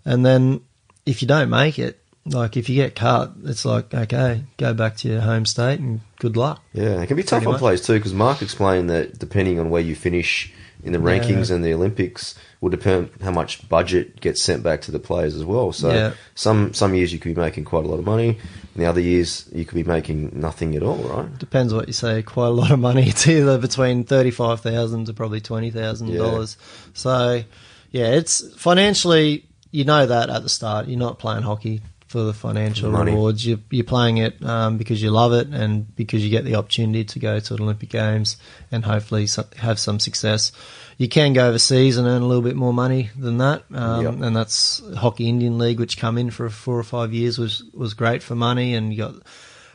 [0.06, 0.62] And then
[1.06, 4.98] if you don't make it, like if you get cut, it's like okay, go back
[4.98, 6.62] to your home state and good luck.
[6.74, 7.60] Yeah, it can be tough on much.
[7.60, 11.56] players too, because Mark explained that depending on where you finish in the rankings Yeah.
[11.56, 15.44] and the Olympics will depend how much budget gets sent back to the players as
[15.44, 15.74] well.
[15.74, 16.12] So Yeah.
[16.36, 18.38] some some years you could be making quite a lot of money, and
[18.84, 21.38] the other years you could be making nothing at all, right?
[21.40, 22.22] Depends what you say.
[22.22, 23.04] Quite a lot of money.
[23.10, 26.56] It's either between thirty five thousand to probably twenty thousand dollars.
[26.94, 27.44] So,
[27.92, 29.46] yeah, it's financially.
[29.72, 30.88] You know that at the start.
[30.88, 33.12] You're not playing hockey for the financial Money.
[33.12, 33.46] rewards.
[33.46, 37.04] You're, you're playing it um, because you love it and because you get the opportunity
[37.06, 38.36] to go to the Olympic Games
[38.72, 40.52] and hopefully have some success.
[40.98, 44.14] You can go overseas and earn a little bit more money than that, um, Yep.
[44.22, 47.94] and that's Hockey Indian League, which come in for four or five years was was
[47.94, 49.16] great for money, and you got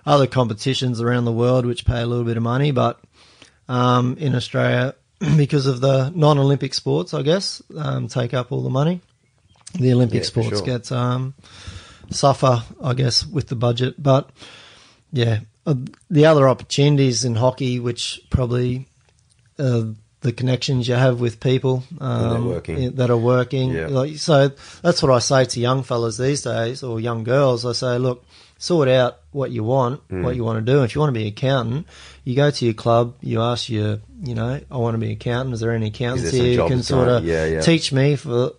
[0.04, 3.00] other competitions around the world which pay a little bit of money, but
[3.68, 4.94] um, in Australia,
[5.36, 9.00] because of the non-Olympic sports, I guess, um, take up all the money.
[9.78, 10.66] The Olympic Yeah, sports sure.
[10.66, 11.32] get um,
[12.10, 13.94] suffer, I guess, with the budget.
[14.02, 14.30] But
[15.12, 15.74] yeah, uh,
[16.10, 18.86] the other opportunities in hockey, which probably
[19.58, 19.84] uh,
[20.20, 22.94] the connections you have with people um, working.
[22.96, 23.70] that are working.
[23.72, 23.88] Yeah.
[23.88, 24.50] Like, so
[24.82, 27.66] that's what I say to young fellas these days or young girls.
[27.66, 28.24] I say, look,
[28.58, 30.22] sort out what you want, Mm.
[30.24, 30.82] what you want to do.
[30.82, 31.86] If you want to be an accountant,
[32.24, 35.12] you go to your club, you ask your, you know, I want to be an
[35.12, 35.54] accountant.
[35.54, 37.60] Is there any accountants there here who can sort of Yeah, yeah.
[37.60, 38.52] teach me for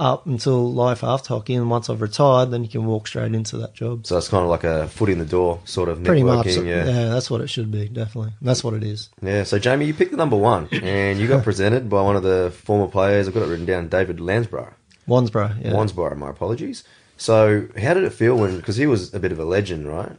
[0.00, 1.54] up until life after hockey?
[1.54, 4.06] And once I've retired, then you can walk straight into that job.
[4.06, 6.62] So it's kind of like a foot in the door sort of Pretty much, yeah.
[6.62, 7.88] yeah, that's what it should be.
[7.88, 9.10] Definitely, that's what it is.
[9.22, 12.22] Yeah, so Jamie, you picked the number one, and you got presented by one of
[12.22, 13.28] the former players.
[13.28, 14.74] I've got it written down, David Lansborough.
[15.06, 16.84] Wansbrough, yeah, Wansbrough, my apologies.
[17.16, 20.12] So, how did it feel when, because he was a bit of a legend, right?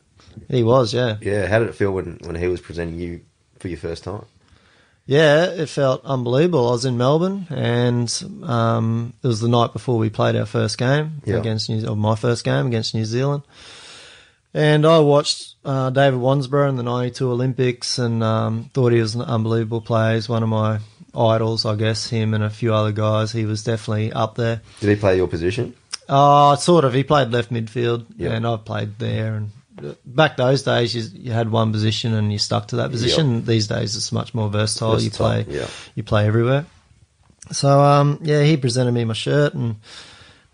[0.49, 1.17] he was, yeah.
[1.21, 3.21] Yeah, how did it feel when, when he was presenting you
[3.59, 4.25] for your first time?
[5.11, 6.69] Yeah, it felt unbelievable.
[6.69, 8.07] I was in Melbourne, and
[8.43, 11.35] um, it was the night before we played our first game Yeah.
[11.35, 13.43] against New, or my first game against New Zealand.
[14.53, 19.15] And I watched uh, David Wansbrough in the '92 Olympics, and um, thought he was
[19.15, 20.15] an unbelievable player.
[20.15, 20.79] He's one of my
[21.13, 22.09] idols, I guess.
[22.09, 23.33] Him and a few other guys.
[23.33, 24.61] He was definitely up there.
[24.79, 25.73] Did he play your position?
[26.07, 26.93] Uh, sort of.
[26.93, 28.29] He played left midfield, Yeah.
[28.31, 29.35] and I played there.
[29.35, 29.51] And
[30.05, 33.45] back those days, you, you had one position and you stuck to that position.
[33.45, 35.01] These days, it's much more versatile.
[35.01, 35.67] You play, yeah.
[35.95, 36.65] you play everywhere.
[37.51, 39.75] So, um, yeah, he presented me my shirt, and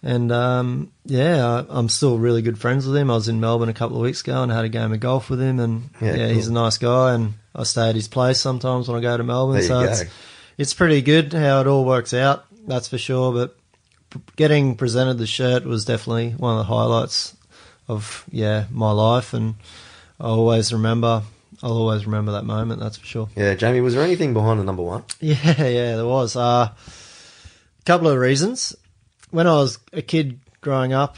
[0.02, 3.12] and um, yeah, I, I'm still really good friends with him.
[3.12, 5.30] I was in Melbourne a couple of weeks ago and had a game of golf
[5.30, 8.40] with him, and Yeah, yeah, he's a nice guy, and I stay at his place
[8.40, 9.62] sometimes when I go to Melbourne.
[9.64, 9.92] So go.
[9.92, 10.04] it's
[10.58, 12.46] it's pretty good how it all works out.
[12.68, 13.32] That's for sure.
[13.34, 13.58] But
[14.36, 17.37] getting presented the shirt was definitely one of the highlights
[17.88, 19.56] of yeah my life, and
[20.20, 21.24] I always remember.
[21.64, 22.80] I'll always remember that moment.
[22.80, 23.30] That's for sure.
[23.36, 25.04] Yeah, Jamie, was there anything behind the number one?
[25.20, 26.70] Yeah, yeah, there was a uh,
[27.86, 28.76] couple of reasons.
[29.32, 31.18] When I was a kid growing up,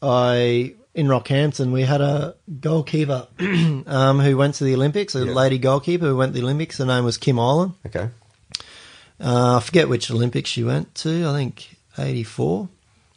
[0.00, 5.32] I in Rockhampton we had a goalkeeper um, who went to the Olympics, a Yeah.
[5.32, 6.78] lady goalkeeper who went to the Olympics.
[6.78, 7.72] Her name was Kim Island.
[7.86, 8.10] Okay.
[9.20, 11.26] Uh, I forget which Olympics she went to.
[11.28, 12.68] I think eighty four.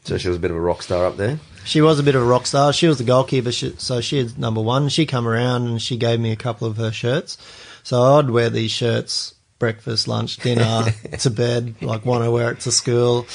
[0.06, 1.39] So she was a bit of a rock star up there.
[1.65, 2.73] She was a bit of a rock star.
[2.73, 4.89] She was the goalkeeper, she, so she had number one.
[4.89, 7.38] She come around and she gave me a couple of her shirts.
[7.84, 10.84] So I'd wear these shirts breakfast, lunch, dinner,
[11.19, 11.76] to bed.
[11.82, 13.26] Like want to wear it to school.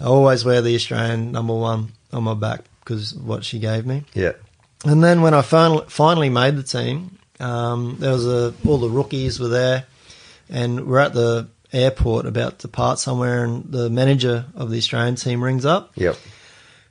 [0.00, 4.04] I always wear the Australian number one on my back because what she gave me.
[4.12, 4.32] Yeah.
[4.84, 8.88] And then when I finally, finally made the team, um, there was a all the
[8.88, 9.84] rookies were there,
[10.48, 15.14] and we're at the airport about to part somewhere, and the manager of the Australian
[15.14, 15.92] team rings up.
[15.94, 16.16] Yep.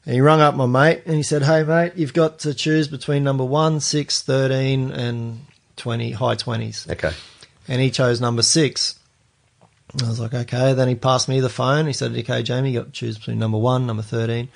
[0.10, 2.88] And he rung up my mate and he said, Hey, mate, you've got to choose
[2.88, 5.46] between number one, six, 13, and
[5.76, 6.90] 20, high 20s.
[6.90, 7.12] Okay.
[7.68, 8.98] And he chose number six.
[10.02, 10.74] I was like, Okay.
[10.74, 11.86] Then he passed me the phone.
[11.86, 14.50] He said, Okay, Jamie, you've got to choose between number one, number 13.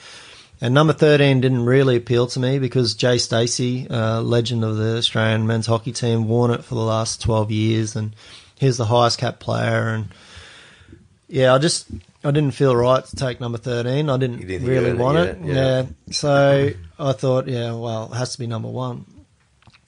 [0.59, 4.97] And number 13 didn't really appeal to me because Jay Stacey, uh, legend of the
[4.97, 7.95] Australian men's hockey team, worn it for the last 12 years.
[7.95, 8.15] And
[8.55, 9.89] he's the highest cap player.
[9.89, 10.07] And
[11.27, 11.87] yeah, I just,
[12.23, 14.09] I didn't feel right to take number 13.
[14.09, 15.37] I didn't, didn't really you want it.
[15.37, 15.53] it yeah.
[15.53, 15.85] yeah.
[16.11, 19.05] So I thought, yeah, well, it has to be number one.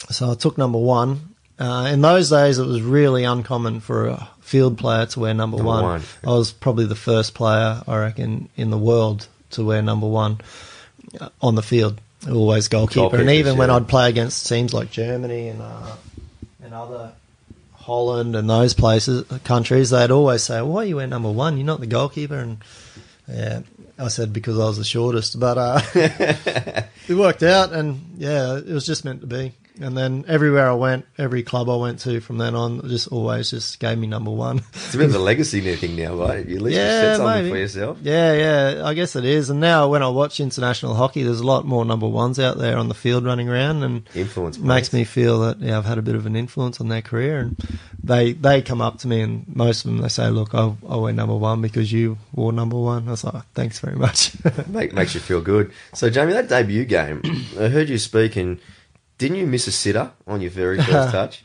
[0.10, 1.36] So I took number one.
[1.58, 5.58] Uh, in those days, it was really uncommon for a field player to wear number,
[5.58, 5.84] Number one.
[5.84, 6.02] one.
[6.24, 10.42] I was probably the first player, I reckon, in the world to wear number one
[11.42, 12.00] on the field.
[12.30, 13.16] Always goalkeeper.
[13.18, 13.70] and Goalkeepers, even when.
[13.70, 15.96] I'd play against teams like Germany and uh,
[16.64, 17.12] and other
[17.86, 21.56] Holland and those places, countries, they'd always say, "Why you went number one?
[21.56, 22.58] You're not the goalkeeper." And
[23.28, 23.62] yeah,
[24.00, 25.80] I said because I was the shortest, but uh,
[27.08, 29.54] it worked out, and yeah, it was just meant to be.
[29.82, 33.50] And then everywhere I went, every club I went to from then on, just always
[33.52, 34.62] just gave me number one.
[34.74, 36.46] It's a bit of a legacy thing now, right?
[36.48, 37.50] You at least Yeah, set something maybe.
[37.52, 37.98] for yourself.
[38.02, 39.50] Yeah, yeah, I guess it is.
[39.50, 42.78] And now when I watch international hockey, there's a lot more number ones out there
[42.78, 46.02] on the field running around, and Influence makes me feel that yeah, I've had a
[46.02, 47.40] bit of an influence on their career.
[47.40, 47.58] And
[48.04, 50.96] they they come up to me, and most of them they say, "Look, I, I
[50.96, 54.32] went number one because you wore number one." I was like, "Thanks very much."
[54.68, 55.72] Make, makes you feel good.
[55.94, 57.22] So, Jamie, that debut game,
[57.60, 58.60] I heard you speak, and
[59.18, 61.44] didn't you miss a sitter on your very first touch?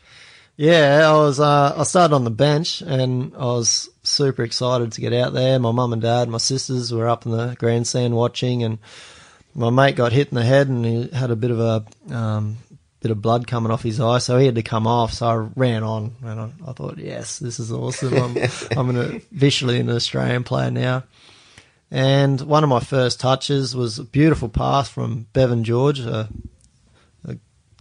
[0.57, 1.39] Yeah, I was.
[1.39, 5.57] Uh, I started on the bench, and I was super excited to get out there.
[5.59, 8.77] My mum and dad, my sisters were up in the grandstand watching, and
[9.55, 12.57] my mate got hit in the head, and he had a bit of a um,
[13.01, 15.13] bit of blood coming off his eye, so he had to come off.
[15.13, 18.13] So I ran on, and I, I thought, yes, this is awesome.
[18.13, 18.37] I'm,
[18.77, 21.03] I'm an, officially an Australian player now.
[21.89, 26.29] And one of my first touches was a beautiful pass from Bevan George, a, a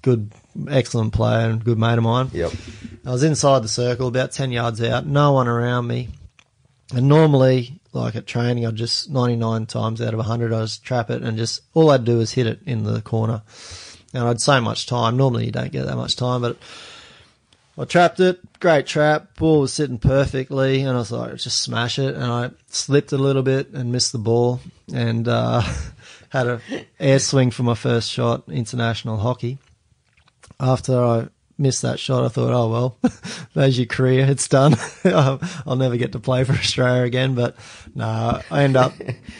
[0.03, 0.33] good,
[0.69, 2.31] excellent player and good mate of mine.
[2.33, 2.53] Yep.
[3.05, 6.09] I was inside the circle, about 10 yards out, no one around me.
[6.95, 11.11] And normally, like at training, I'd just 99 times out of 100, I'd just trap
[11.11, 13.43] it and just all I'd do is hit it in the corner.
[14.13, 15.17] And I'd so much time.
[15.17, 16.57] Normally, you don't get that much time, but
[17.79, 18.41] I trapped it.
[18.59, 19.37] Great trap.
[19.37, 22.15] Ball was sitting perfectly, and I was like, just smash it.
[22.15, 24.61] And I slipped a little bit and missed the ball,
[24.93, 25.63] and uh,
[26.31, 26.61] had a
[26.99, 29.59] air swing for my first shot, international hockey.
[30.61, 32.99] After I missed that shot, I thought, oh well,
[33.55, 34.25] there's your career.
[34.27, 34.77] It's done.
[35.05, 37.35] I'll never get to play for Australia again.
[37.35, 37.55] But
[37.94, 38.94] no, I end up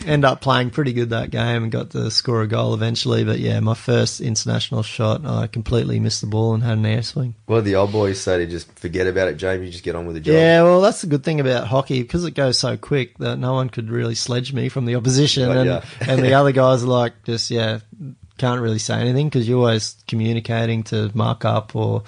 [0.05, 3.25] end up playing pretty good that game and got to score a goal eventually.
[3.25, 7.03] But yeah, my first international shot, I completely missed the ball and had an air
[7.03, 7.35] swing.
[7.47, 9.67] Well, the old boys say to just forget about it, Jamie?
[9.67, 10.35] You just get on with the job.
[10.35, 13.55] Yeah, well, that's the good thing about hockey because it goes so quick that no
[13.55, 15.85] one could really sledge me from the opposition, Right, and yeah.
[16.03, 17.81] and the other guys are like just yeah
[18.41, 22.03] can't really say anything because you're always communicating to mark up or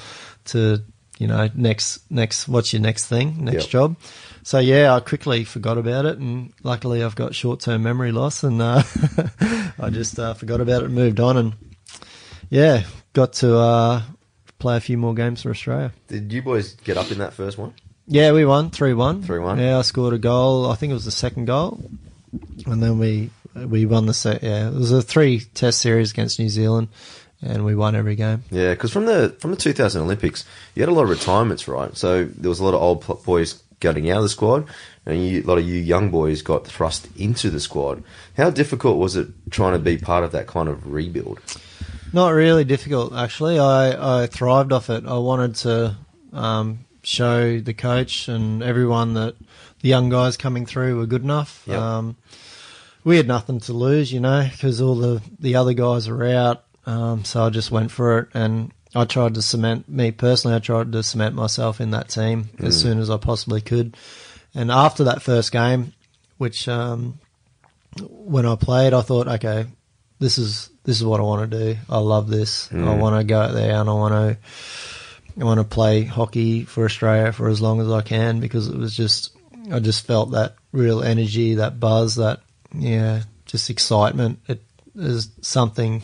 [0.47, 0.83] to
[1.19, 3.71] you know next next what's your next thing next Yep.
[3.71, 3.97] job.
[4.45, 8.43] So yeah, I quickly forgot about it, and luckily I've got short term memory loss,
[8.43, 8.83] and uh,
[9.79, 11.53] I just uh, forgot about it and moved on, and
[12.51, 14.03] yeah, got to uh,
[14.59, 15.93] play a few more games for Australia.
[16.09, 17.73] Did you boys get up in that first one?
[18.09, 19.23] Yeah, we won three one.
[19.23, 19.61] 3-1.
[19.61, 20.69] Yeah, I scored a goal.
[20.71, 21.81] I think it was the second goal,
[22.67, 24.43] and then we we won the set.
[24.43, 26.89] Yeah, it was a three test series against New Zealand,
[27.41, 28.45] and we won every game.
[28.51, 31.97] Yeah, because from the from the 2000 Olympics, you had a lot of retirements, right?
[31.97, 34.67] So there was a lot of old boys getting out of the squad,
[35.05, 38.03] and you, a lot of you young boys got thrust into the squad.
[38.37, 41.41] How difficult was it trying to be part of that kind of rebuild?
[42.13, 43.59] Not really difficult, actually.
[43.59, 45.05] I, I thrived off it.
[45.07, 45.97] I wanted to
[46.33, 49.35] um, show the coach and everyone that
[49.81, 51.65] the young guys coming through were good enough.
[51.67, 51.79] Yep.
[51.79, 52.17] Um,
[53.05, 56.65] we had nothing to lose, you know, because all the, the other guys were out.
[56.87, 60.61] Um, so I just went for it and I tried to cement, me personally, I
[60.61, 63.97] tried to cement myself in that team as soon as I possibly could.
[64.55, 65.95] And after that first game,
[66.39, 67.19] which um,
[68.01, 69.67] when I played, I thought, okay,
[70.19, 71.79] this is this is what I want to do.
[71.89, 72.69] I love this.
[72.73, 76.65] I want to go out there and I want to I want to play hockey
[76.65, 79.35] for Australia for as long as I can because it was just
[79.71, 82.41] I just felt that real energy, that buzz, that
[82.75, 84.39] yeah, just excitement.
[84.49, 84.63] It
[84.95, 86.03] is something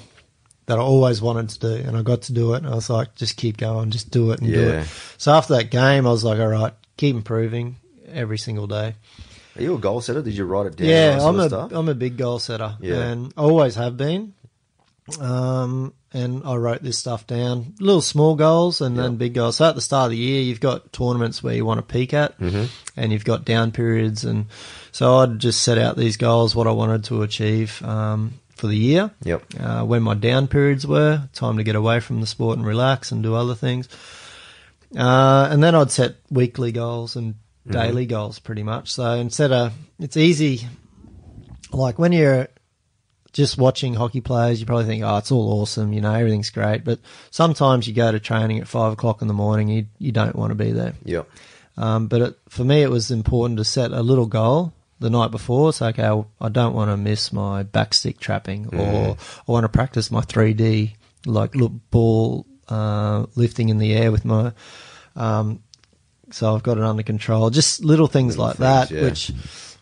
[0.67, 2.59] that I always wanted to do, and I got to do it.
[2.59, 4.87] And I was like, just keep going, just do it and do it.
[5.17, 7.77] So after that game, I was like, all right, keep improving
[8.13, 8.95] every single day.
[9.57, 10.23] Are you a goal setter?
[10.23, 10.89] Did you write it down?
[10.89, 12.97] Yeah, I'm a am a big goal setter, Yeah.
[12.97, 14.35] and always have been.
[15.21, 19.18] Um, and I wrote this stuff down, little small goals and then Yep.
[19.18, 19.57] big goals.
[19.57, 22.14] So at the start of the year, you've got tournaments where you want to peak
[22.14, 22.64] at, Mm-hmm.
[22.97, 24.47] and you've got down periods, and
[24.92, 28.77] so I'd just set out these goals, what I wanted to achieve um, for the
[28.77, 29.11] year.
[29.25, 29.42] Yep.
[29.61, 33.12] Uh, when my down periods were, time to get away from the sport and relax
[33.12, 33.88] and do other things.
[34.97, 37.35] Uh, and then I'd set weekly goals and
[37.71, 38.90] daily goals pretty much.
[38.92, 40.66] So instead of, it's easy,
[41.71, 42.49] like when you're
[43.38, 46.83] just watching hockey players, you probably think, oh, it's all awesome, you know, everything's great.
[46.83, 46.98] But
[47.31, 50.51] sometimes you go to training at five o'clock in the morning, you, you don't want
[50.51, 50.94] to be there.
[51.05, 51.31] Yep.
[51.77, 55.31] Um, but it, for me, it was important to set a little goal the night
[55.31, 55.72] before.
[55.72, 59.68] So, okay, I- I don't want to miss my backstick trapping, or I want to
[59.68, 64.51] practice my 3D, like look, ball uh, lifting in the air with my.
[65.14, 65.62] Um,
[66.32, 67.51] so I've got it under control.
[67.51, 69.03] Just little things Little like things, that, yeah.
[69.05, 69.28] which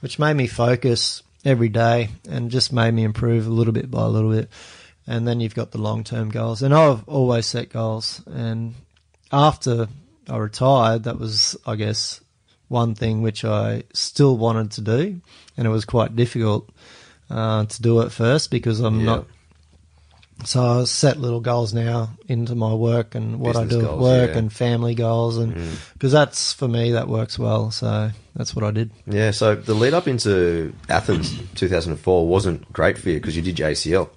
[0.03, 4.03] which made me focus every day and just made me improve a little bit by
[4.05, 4.51] a little bit.
[5.07, 8.75] And then you've got the long term goals, and I've always set goals and
[9.33, 9.89] after
[10.29, 12.21] I retired, that was, I guess,
[12.69, 15.21] one thing which I still wanted to do,
[15.57, 16.69] and it was quite difficult
[17.31, 19.07] uh, to do at first because I'm Yeah.
[19.07, 19.27] not.
[20.45, 23.99] So I set little goals now into my work and what I Business do at
[23.99, 24.39] work yeah.
[24.39, 25.55] and family goals, and
[25.95, 27.71] because that's for me that works well.
[27.71, 28.91] So that's what I did.
[29.07, 33.59] Yeah, so the lead up into Athens 2004 wasn't great for you because you did
[33.59, 34.11] your ACL.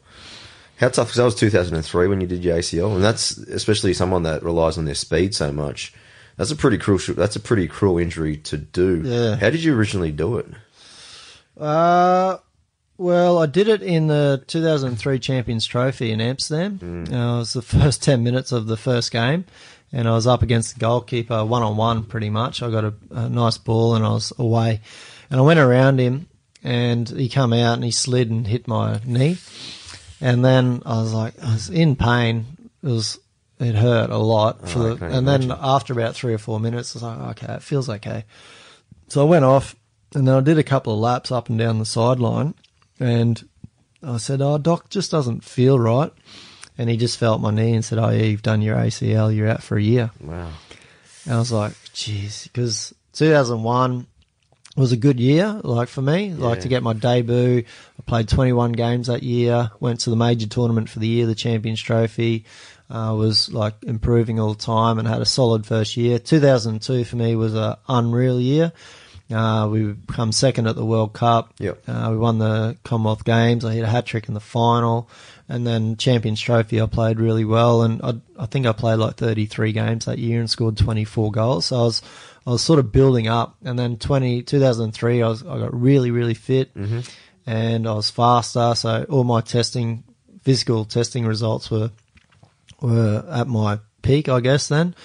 [0.80, 1.07] How tough?
[1.07, 4.78] Because that was 2003 when you did your ACL, and that's especially someone that relies
[4.78, 5.93] on their speed so much.
[6.38, 7.15] That's a pretty crucial.
[7.15, 9.01] That's a pretty cruel injury to do.
[9.03, 9.36] Yeah.
[9.36, 10.47] How did you originally do it?
[11.57, 12.38] Uh,
[12.99, 17.05] well, I did it in the 2003 Champions Trophy in Amsterdam.
[17.11, 19.45] Uh, it was the first 10 minutes of the first game,
[19.91, 22.61] and I was up against the goalkeeper one on one pretty much.
[22.61, 24.81] I got a, a nice ball and I was away.
[25.31, 26.27] And I went around him,
[26.63, 29.37] and he come out and he slid and hit my knee.
[30.21, 32.45] And then I was like, I was in pain.
[32.83, 33.17] It was,
[33.59, 34.67] it hurt a lot.
[34.67, 37.53] For Oh, the, and then after about three or four minutes, I was like, okay,
[37.55, 38.25] it feels okay.
[39.07, 39.75] So I went off,
[40.13, 42.53] and then I did a couple of laps up and down the sideline,
[42.99, 43.43] and
[44.03, 46.11] I said, "Oh, doc, just doesn't feel right."
[46.77, 49.33] And he just felt my knee and said, "Oh, yeah, you've done your ACL.
[49.35, 50.49] You're out for a year." Wow.
[51.25, 54.07] And I was like, "Jeez," because 2001
[54.77, 57.63] was a good year, like for me, like to get my debut.
[57.99, 59.71] I played 21 games that year.
[59.79, 62.45] Went to the major tournament for the year, the Champions Trophy.
[62.89, 66.17] Uh, was like improving all the time and had a solid first year.
[66.17, 68.71] 2002 for me was a unreal year.
[69.32, 71.53] Uh, we come second at the World Cup.
[71.59, 71.84] Yep.
[71.88, 73.63] Uh, we won the Commonwealth Games.
[73.63, 75.07] I hit a hat trick in the final,
[75.47, 76.82] and then Champions Trophy.
[76.82, 80.39] I played really well, and I, I think I played like 33 games that year
[80.39, 81.67] and scored 24 goals.
[81.67, 82.01] So I was
[82.47, 86.09] I was sort of building up, and then 20, 2003, I was I got really
[86.09, 86.71] really fit,
[87.45, 88.73] and I was faster.
[88.75, 90.03] So all my testing,
[90.41, 91.91] physical testing results were
[92.82, 94.95] were at my peak, I guess then.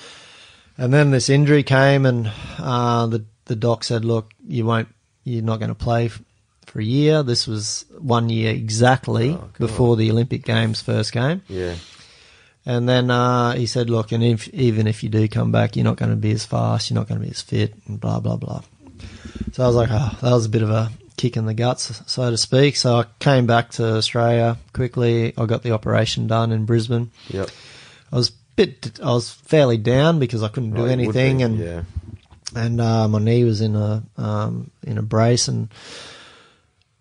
[0.78, 4.88] And then this injury came, and uh, the the doc said, "Look, you won't,
[5.24, 6.22] you're not going to play f-
[6.66, 11.42] for a year." This was one year exactly Oh, before the Olympic Games first game.
[11.48, 11.74] Yeah.
[12.66, 15.84] And then uh, he said, "Look, and if, even if you do come back, you're
[15.84, 18.20] not going to be as fast, you're not going to be as fit, and blah
[18.20, 18.62] blah blah."
[19.52, 22.02] So I was like, "Oh, that was a bit of a kick in the guts,
[22.06, 25.34] so to speak." So I came back to Australia quickly.
[25.36, 27.10] I got the operation done in Brisbane.
[27.28, 27.50] Yep.
[28.10, 31.82] I was bit, I was fairly down because I couldn't do Right, anything, and yeah.
[32.54, 35.68] And uh, my knee was in a um, in a brace, and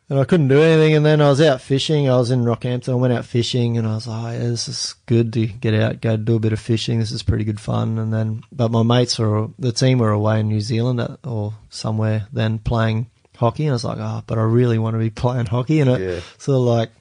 [0.10, 0.96] and I couldn't do anything.
[0.96, 2.10] And then I was out fishing.
[2.10, 2.90] I was in Rockhampton.
[2.90, 6.02] I went out fishing, and I was like, yeah, "This is good to get out,
[6.02, 7.00] go do a bit of fishing.
[7.00, 10.40] This is pretty good fun." And then, but my mates were the team were away
[10.42, 14.38] in New Zealand at, or somewhere then playing hockey, and I was like, "Oh, but
[14.38, 16.20] I really want to be playing hockey." And it Yeah.
[16.38, 16.92] sort of like,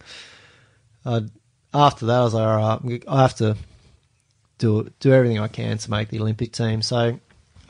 [1.04, 1.22] I
[1.74, 3.56] after that, I was like, "All right, I have to."
[4.58, 6.82] do do everything I can to make the Olympic team.
[6.82, 7.18] So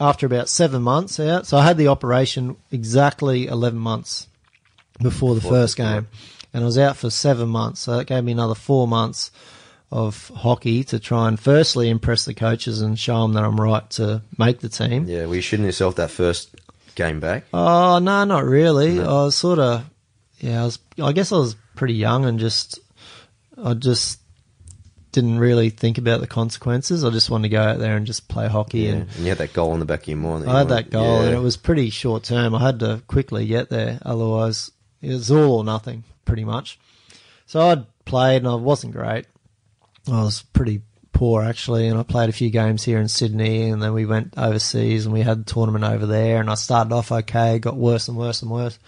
[0.03, 4.26] after about seven months out, so I had the operation exactly eleven months
[5.00, 6.09] before the Before first the- game,
[6.53, 7.80] and I was out for seven months.
[7.80, 9.30] So that gave me another four months
[9.90, 13.88] of hockey to try and firstly impress the coaches and show them that I'm right
[13.90, 15.05] to make the team.
[15.07, 15.26] Yeah.
[15.26, 16.48] Were you shitting yourself that first
[16.94, 17.44] game back?
[17.53, 18.94] Oh no, not really.
[18.94, 19.05] No.
[19.05, 19.84] I was sort of,
[20.40, 20.62] yeah.
[20.62, 20.78] I was.
[21.03, 22.78] I guess I was pretty young and just,
[23.62, 24.18] I just
[25.12, 27.04] didn't really think about the consequences.
[27.04, 28.92] I just wanted to go out there and just play hockey Yeah.
[28.92, 30.48] and And you had that goal in the back of your mind.
[30.48, 31.28] I had that goal, Yeah.
[31.28, 32.54] and it was pretty short term.
[32.54, 36.78] I had to quickly get there, otherwise it was all or nothing, pretty much.
[37.46, 39.26] So I'd played, and I wasn't great.
[40.10, 40.80] I was pretty
[41.12, 44.32] poor actually, and I played a few games here in Sydney, and then we went
[44.36, 48.08] overseas, and we had the tournament over there, and I started off okay, got worse
[48.08, 48.78] and worse and worse.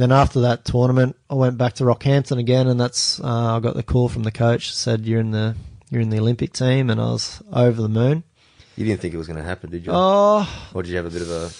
[0.00, 3.74] Then after that tournament, I went back to Rockhampton again, and that's uh, I got
[3.74, 5.54] the call from the coach said you're in the
[5.90, 8.24] you're in the Olympic team, and I was over the moon.
[8.76, 9.92] You didn't think it was going to happen, did you?
[9.94, 11.50] Oh, Or did you have a bit of a?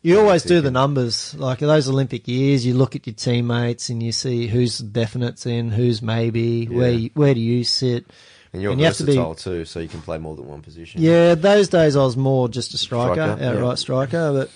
[0.00, 1.34] You always do the numbers.
[1.34, 5.70] Like those Olympic years, you look at your teammates and you see who's definites in,
[5.70, 8.06] who's maybe, where you, where do you sit.
[8.54, 10.46] And you're And you have to be- versatile too, so you can play more than
[10.48, 11.02] one position.
[11.02, 13.74] Yeah, those days I was more just a striker, Striker, outright yeah.
[13.74, 14.50] striker, but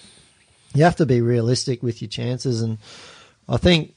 [0.73, 2.63] you have to be realistic with your chances.
[2.63, 2.79] And
[3.49, 3.95] I think,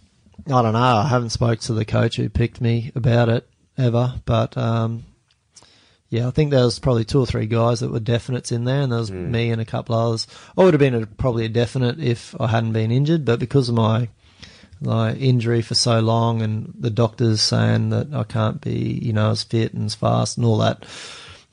[0.48, 3.48] I don't know, I haven't spoke to the coach who picked me about it
[3.78, 5.04] ever, but um,
[6.10, 8.82] yeah, I think there was probably two or three guys that were definites in there,
[8.82, 9.32] and there was Hmm.
[9.32, 10.28] me and a couple others.
[10.58, 13.70] I would have been a, probably a definite if I hadn't been injured, but because
[13.70, 14.10] of my
[14.82, 19.32] my injury for so long, and the doctors saying that I can't be, you know,
[19.32, 20.86] as fit and as fast and all that,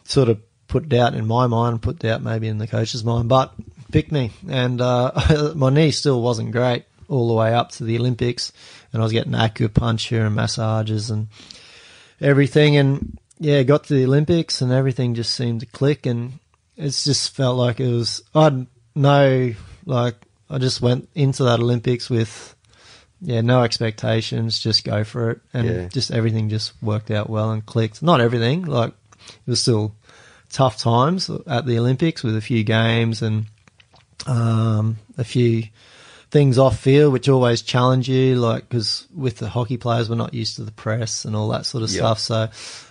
[0.04, 0.38] sort of
[0.68, 3.52] put doubt in my mind, put doubt maybe in the coach's mind, but
[3.90, 7.98] picked me, and uh, my knee still wasn't great all the way up to the
[7.98, 8.52] Olympics,
[8.92, 11.28] and I was getting acupuncture and massages and
[12.20, 16.38] everything, and yeah, got to the Olympics and everything just seemed to click, and
[16.76, 18.22] it's just felt like it was.
[18.34, 19.54] I'd no
[19.84, 20.14] like
[20.48, 22.54] I just went into that Olympics with
[23.20, 25.88] yeah no expectations, just go for it, and Yeah.
[25.88, 28.02] just everything just worked out well and clicked.
[28.02, 28.92] Not everything, like
[29.28, 29.94] it was still
[30.50, 33.46] tough times at the Olympics with a few games and
[34.26, 35.64] um, a few
[36.30, 38.36] things off field, which always challenge you.
[38.36, 41.66] Like because with the hockey players, we're not used to the press and all that
[41.66, 41.98] sort of Yeah.
[42.14, 42.18] stuff.
[42.20, 42.48] So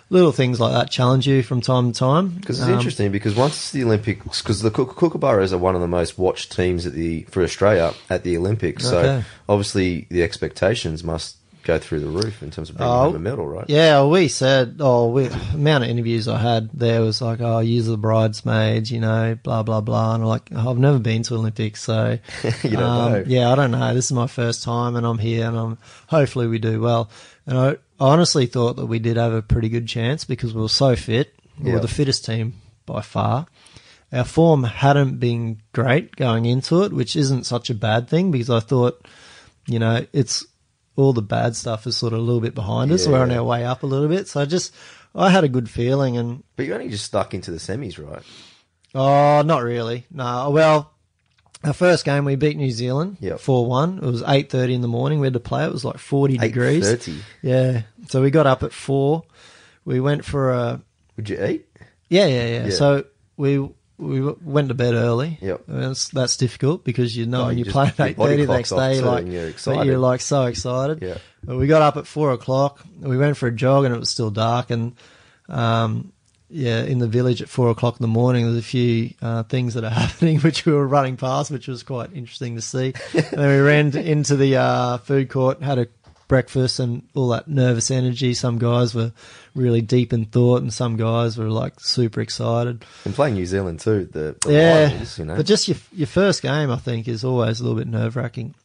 [0.09, 2.29] little things like that challenge you from time to time.
[2.29, 5.87] Because it's Um, interesting because once the Olympics, because the Kookaburras are one of the
[5.87, 8.83] most watched teams at the for Australia at the Olympics.
[8.83, 11.35] So obviously the expectations must
[11.65, 13.65] go through the roof in terms of bringing Oh, home a medal, right?
[13.67, 17.87] Yeah, we said, oh, we, amount of interviews I had there was like, oh, use
[17.87, 20.13] the bridesmaids, you know, blah, blah, blah.
[20.13, 22.17] And I'm like, oh, I've never been to Olympics, so.
[22.63, 23.23] You don't um, know.
[23.27, 23.93] Yeah, I don't know.
[23.93, 27.09] This is my first time and I'm here and I'm, hopefully we do well.
[27.45, 30.69] And I honestly thought that we did have a pretty good chance because we were
[30.69, 31.33] so fit.
[31.59, 31.73] We Yeah.
[31.75, 33.47] were the fittest team by far.
[34.13, 38.49] Our form hadn't been great going into it, which isn't such a bad thing because
[38.49, 39.05] I thought,
[39.67, 40.45] you know, it's
[40.95, 43.07] all the bad stuff is sort of a little bit behind us.
[43.07, 44.27] We're on our way up a little bit.
[44.27, 44.73] So I just,
[45.13, 48.23] I had a good feeling and, But you only just stuck into the semis, right?
[48.93, 50.05] oh, not really.
[50.11, 50.91] No, well,
[51.63, 53.37] our first game we beat New Zealand Yep.
[53.39, 53.97] 4-1.
[53.97, 55.19] It was 8.30 in the morning.
[55.19, 55.65] We had to play.
[55.65, 56.85] It was like 40 degrees.
[56.87, 57.17] 8:30.
[57.41, 57.81] Yeah.
[58.09, 59.23] So we got up at four.
[59.83, 60.81] We went for a,
[61.17, 61.65] Would you eat?
[62.09, 62.63] yeah, yeah, yeah.
[62.65, 62.69] Yeah.
[62.71, 63.05] So
[63.37, 63.67] we,
[63.97, 65.37] we went to bed early.
[65.41, 65.63] Yep.
[65.67, 68.53] That's, that's difficult because you know Oh, when you you, play at eight thirty the
[68.53, 69.85] next day, like you're excited.
[69.85, 71.01] you're like so excited.
[71.01, 71.17] Yeah.
[71.43, 72.83] But we got up at four o'clock.
[72.99, 74.69] We went for a jog and it was still dark.
[74.71, 74.95] And
[75.47, 76.11] um,
[76.49, 79.75] yeah, in the village at four o'clock in the morning, there's a few uh, things
[79.75, 82.93] that are happening which we were running past, which was quite interesting to see.
[83.13, 85.87] and then we ran into the uh, food court, had a
[86.27, 88.33] breakfast, and all that nervous energy.
[88.33, 89.11] Some guys were
[89.53, 92.83] really deep in thought, and some guys were like super excited.
[93.05, 95.35] And playing New Zealand too, the, the Yeah, rivals, you know.
[95.35, 98.55] but just your your first game, I think, is always a little bit nerve wracking.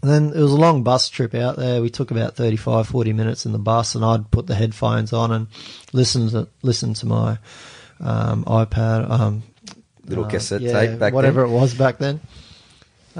[0.00, 1.82] And then it was a long bus trip out there.
[1.82, 5.32] We took about 35, 40 minutes in the bus, and I'd put the headphones on
[5.32, 5.48] and
[5.92, 7.38] listen to listen to my
[8.00, 9.42] um, iPad, um,
[10.06, 11.50] Little uh, cassette yeah, tape back whatever then.
[11.50, 12.20] it was back then.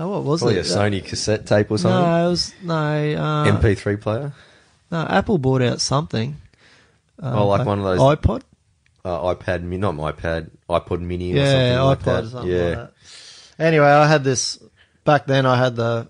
[0.01, 0.67] Oh, what was Probably a it?
[0.67, 2.01] Sony cassette tape or something.
[2.01, 2.75] No, it was no.
[2.75, 4.33] Uh, MP3 player.
[4.93, 6.37] no, Apple bought out something.
[7.21, 8.43] Uh, Oh, like one of those- iPod.
[9.05, 12.25] Uh, iPad, not my iPad, iPod Mini or yeah, something like iPod that.
[12.25, 12.93] or something yeah, like that.
[13.65, 14.59] Anyway, I had this
[15.05, 15.47] back then.
[15.47, 16.09] I had the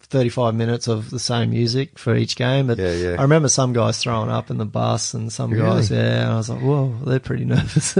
[0.00, 2.66] thirty-five minutes of the same music for each game.
[2.66, 3.16] But Yeah, yeah.
[3.18, 5.64] I remember some guys throwing up in the bus, and some Really?
[5.66, 6.22] guys, yeah.
[6.22, 7.94] And I was like, whoa, they're pretty nervous.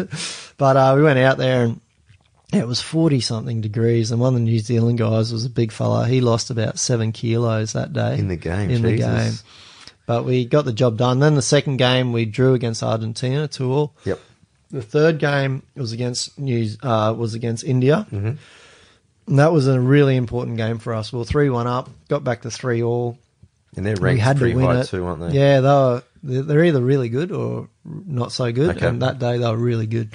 [0.58, 1.80] but uh, we went out there and.
[2.53, 5.72] It was forty something degrees, and one of the New Zealand guys was a big
[5.72, 6.07] fella.
[6.07, 8.70] He lost about seven kilos that day in the game.
[8.70, 9.32] in the game.
[10.07, 11.18] But we got the job done.
[11.18, 13.94] Then the second game we drew against Argentina, two all.
[14.05, 14.20] Yep.
[14.70, 18.36] The third game was against New uh, was against India, Mhm.
[19.26, 21.12] and that was a really important game for us.
[21.12, 23.18] We were three one up, got back to three all.
[23.76, 24.86] And they're We ranked had to pretty win high it.
[24.86, 25.36] too, aren't they?
[25.38, 28.76] Yeah, they were, they're they're either really good or not so good.
[28.76, 28.86] Okay.
[28.86, 30.11] And that day they were really good.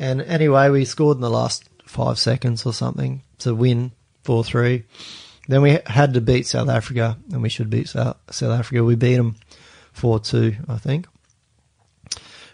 [0.00, 3.92] And anyway, we scored in the last five seconds or something to win
[4.24, 4.84] four three.
[5.46, 8.82] Then we had to beat South Africa, and we should beat South, South Africa.
[8.82, 9.36] We beat them
[9.92, 11.06] four two, I think.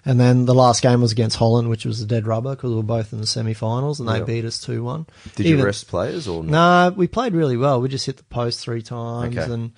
[0.04, 2.76] And then the last game was against Holland, which was a dead rubber because we
[2.76, 5.06] were both in the semi-finals, and they beat us two one.
[5.36, 6.42] Did you rest players or?
[6.42, 7.80] No, we played really well.
[7.80, 9.52] We just hit the post three times, Okay.
[9.52, 9.72] and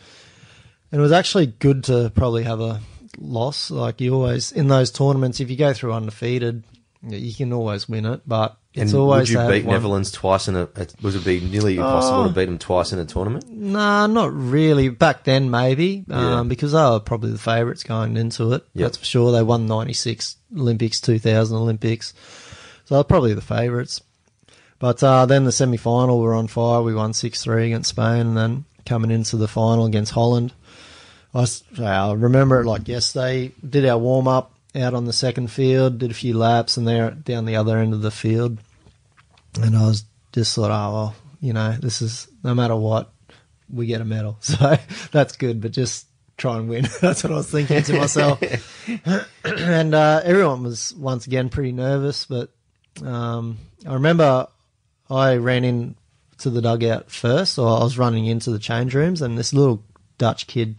[0.91, 2.81] and it was actually good to probably have a
[3.19, 3.71] loss.
[3.71, 6.65] Like you always in those tournaments, if you go through undefeated,
[7.07, 8.23] you can always win it.
[8.27, 10.69] But it's and always would you beat Netherlands twice in a?
[11.03, 12.29] Was it be nearly impossible Oh.
[12.29, 13.49] to beat them twice in a tournament?
[13.51, 14.89] Nah, not really.
[14.89, 16.41] Back then, maybe Yeah.
[16.41, 18.65] um, because they were probably the favourites going into it.
[18.75, 18.85] Yep.
[18.85, 19.33] That's for sure.
[19.33, 22.15] They won '96 Olympics, 2000 Olympics,
[22.85, 24.01] so they're probably the favourites.
[24.79, 26.83] But uh, then the semi final, we were on fire.
[26.83, 30.53] We won six three against Spain, and then coming into the final against Holland.
[31.35, 33.53] I remember it like yesterday.
[33.69, 37.11] Did our warm up out on the second field, did a few laps, and there
[37.11, 38.59] down the other end of the field,
[39.61, 43.13] and I was just thought, oh well, you know, this is no matter what,
[43.73, 44.77] we get a medal, so
[45.13, 45.61] that's good.
[45.61, 46.07] But just
[46.37, 46.87] try and win.
[47.01, 48.41] that's what I was thinking to myself.
[49.45, 52.51] and uh, everyone was once again pretty nervous, but
[53.05, 54.49] um, I remember
[55.11, 55.97] I ran in
[56.39, 59.83] to the dugout first, or I was running into the change rooms, and this little
[60.19, 60.77] Dutch kid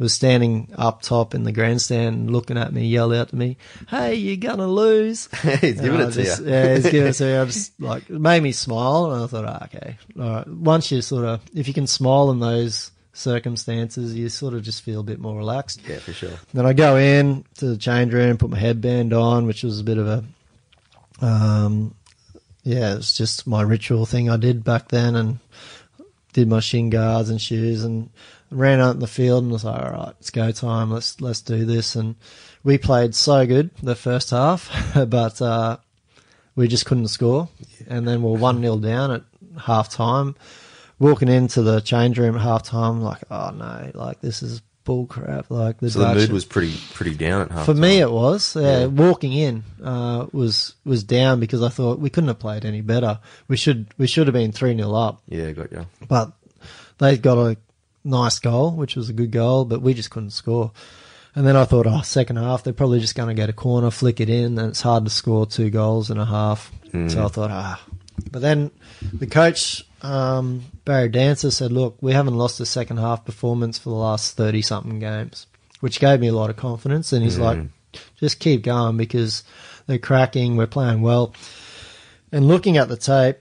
[0.00, 3.56] was standing up top in the grandstand looking at me, yelled out to me,
[3.88, 5.28] Hey, you're gonna lose.
[5.42, 6.50] He's And giving I it to you.
[6.50, 7.36] Yeah, he's giving it to me.
[7.36, 10.48] I just like it made me smile, and I thought, oh, okay, all right.
[10.48, 14.82] Once you sort of, if you can smile in those circumstances, you sort of just
[14.82, 15.82] feel a bit more relaxed.
[15.86, 16.32] Yeah, for sure.
[16.54, 19.84] Then I go in to the change room, put my headband on, which was a
[19.84, 20.24] bit of a,
[21.20, 21.94] um,
[22.62, 25.38] yeah, it's just my ritual thing I did back then, and
[26.32, 28.08] did my shin guards and shoes, and
[28.50, 30.90] ran out in the field and was like, all right, it's go time.
[30.90, 31.94] Let's let's do this.
[31.96, 32.16] And
[32.64, 34.70] we played so good the first half,
[35.08, 35.76] but uh,
[36.56, 37.48] we just couldn't score,
[37.88, 39.22] and then we're one 0 down at
[39.62, 40.36] half time.
[40.98, 45.06] Walking into the change room at half time, like, oh no, like this is bull
[45.06, 45.50] crap.
[45.50, 47.64] Like the So the mood was pretty pretty down at half.
[47.64, 48.54] for me, it was.
[48.54, 48.86] Yeah, Yeah.
[48.86, 53.18] walking in uh, was was down because I thought we couldn't have played any better.
[53.48, 55.86] We should we should have been three 0 up, yeah, got you.
[56.06, 56.32] but
[56.98, 57.56] they got a
[58.04, 60.72] nice goal, which was a good goal, but we just couldn't score.
[61.34, 63.90] And then I thought, oh, second half, they're probably just going to get a corner,
[63.90, 66.72] flick it in, and it's hard to score two goals and a half.
[67.08, 67.80] So I thought, ah.
[68.30, 68.70] But then
[69.12, 73.90] the coach, um, Barry Dancer, said, look, we haven't lost a second half performance for
[73.90, 75.46] the last 30 something games,
[75.78, 77.12] which gave me a lot of confidence.
[77.12, 77.58] And he's like,
[78.16, 79.44] just keep going because
[79.86, 81.32] they're cracking, we're playing well.
[82.32, 83.38] And looking at the tape,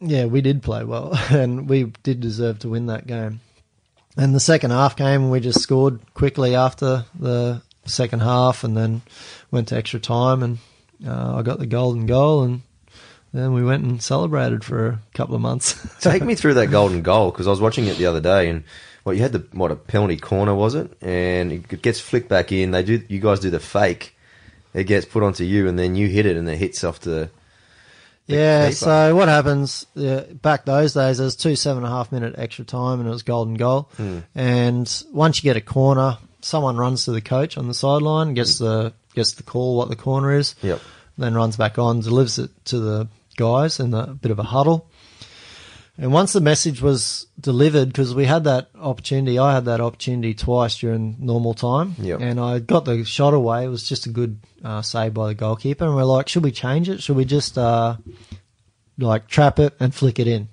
[0.00, 3.40] yeah, we did play well, and we did deserve to win that game.
[4.16, 8.76] And the second half came, and we just scored quickly after the second half, and
[8.76, 9.02] then
[9.50, 10.58] went to extra time, and
[11.06, 12.62] uh, I got the golden goal, and
[13.34, 15.74] then we went and celebrated for a couple of months.
[16.00, 18.62] Take me through that golden goal because I was watching it the other day and
[19.02, 22.52] what you had the what a penalty corner was it and it gets flicked back
[22.52, 22.70] in.
[22.70, 24.16] They do you guys do the fake.
[24.72, 27.28] It gets put onto you and then you hit it and it hits off the.
[28.26, 31.18] Yeah, so what happens yeah, back those days?
[31.18, 33.90] There was two seven and a half minute extra time, and it was golden goal.
[33.96, 34.20] Hmm.
[34.34, 38.58] And once you get a corner, someone runs to the coach on the sideline, gets
[38.58, 40.80] the gets the call what the corner is, Yep.
[41.18, 44.86] then runs back on, delivers it to the guys in a bit of a huddle.
[45.96, 50.34] And once the message was delivered, because we had that opportunity, I had that opportunity
[50.34, 52.20] twice during normal time, Yep.
[52.20, 53.64] and I got the shot away.
[53.64, 56.50] It was just a good uh, save by the goalkeeper, and we're like, should we
[56.50, 57.00] change it?
[57.00, 57.96] Should we just uh,
[58.98, 60.48] like trap it and flick it in,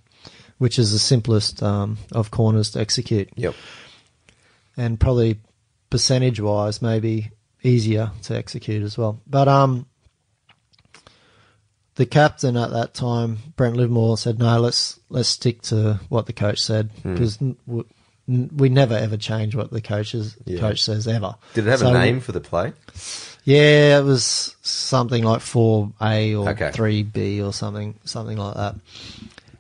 [0.60, 3.56] which is the simplest um, of corners to execute, Yep.
[4.78, 5.40] and probably
[5.90, 7.32] percentage wise, maybe
[7.64, 9.20] easier to execute as well.
[9.26, 9.88] But um,
[11.96, 16.34] the captain at that time, Brent Livermore, said, "No, let's let's stick to what the
[16.34, 17.14] coach said Hmm.
[17.14, 17.38] because
[18.28, 20.60] we never ever change what the coaches Yeah.
[20.60, 22.74] coach says ever." Did it have So- a name for the play?
[23.44, 26.72] Yeah, it was something like four A or Okay.
[26.72, 28.76] three B or something, something like that.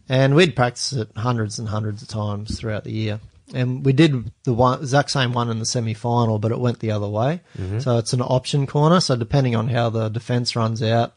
[0.07, 3.19] And we'd practice it hundreds and hundreds of times throughout the year.
[3.53, 6.79] And we did the one exact same one in the semi final, but it went
[6.79, 7.41] the other way.
[7.79, 8.99] So it's an option corner.
[9.01, 11.13] So depending on how the defense runs out,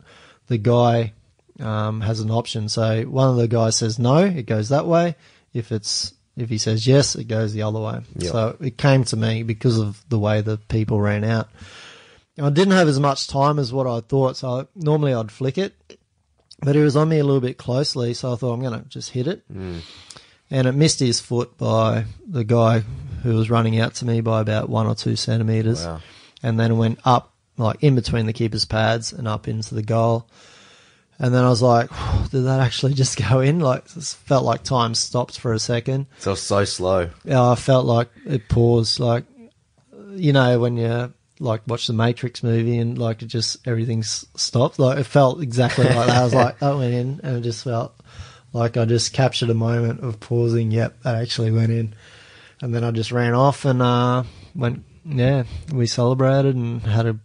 [0.46, 1.12] the guy
[1.60, 2.68] um, has an option.
[2.68, 5.16] So one of the guys says no, it goes that way.
[5.52, 8.00] If it's if he says yes, it goes the other way.
[8.16, 8.32] Yep.
[8.32, 11.48] So it came to me because of the way the people ran out.
[12.36, 15.72] I didn't have as much time as what I thought, so normally I'd flick it,
[16.60, 18.88] but it was on me a little bit closely, so I thought I'm going to
[18.88, 19.44] just hit it.
[19.48, 22.82] And it missed his foot by the guy
[23.22, 25.86] who was running out to me by about one or two centimetres.
[25.86, 26.00] Wow.
[26.42, 30.28] And then went up, like in between the keeper's pads and up into the goal.
[31.18, 31.90] And then I was like,
[32.30, 33.60] did that actually just go in?
[33.60, 36.06] Like, it felt like time stopped for a second.
[36.18, 37.10] So it's so slow.
[37.24, 39.00] Yeah, I felt like it paused.
[39.00, 39.24] Like,
[40.14, 44.78] you know, when you like watch the Matrix movie and like it just everything's stopped.
[44.78, 46.16] Like it felt exactly like that.
[46.16, 47.94] I was like, that went in, and it just felt
[48.52, 50.70] like I just captured a moment of pausing.
[50.70, 51.94] Yep, that actually went in,
[52.60, 54.24] and then I just ran off and uh,
[54.54, 54.84] went.
[55.06, 57.18] Yeah, we celebrated and had a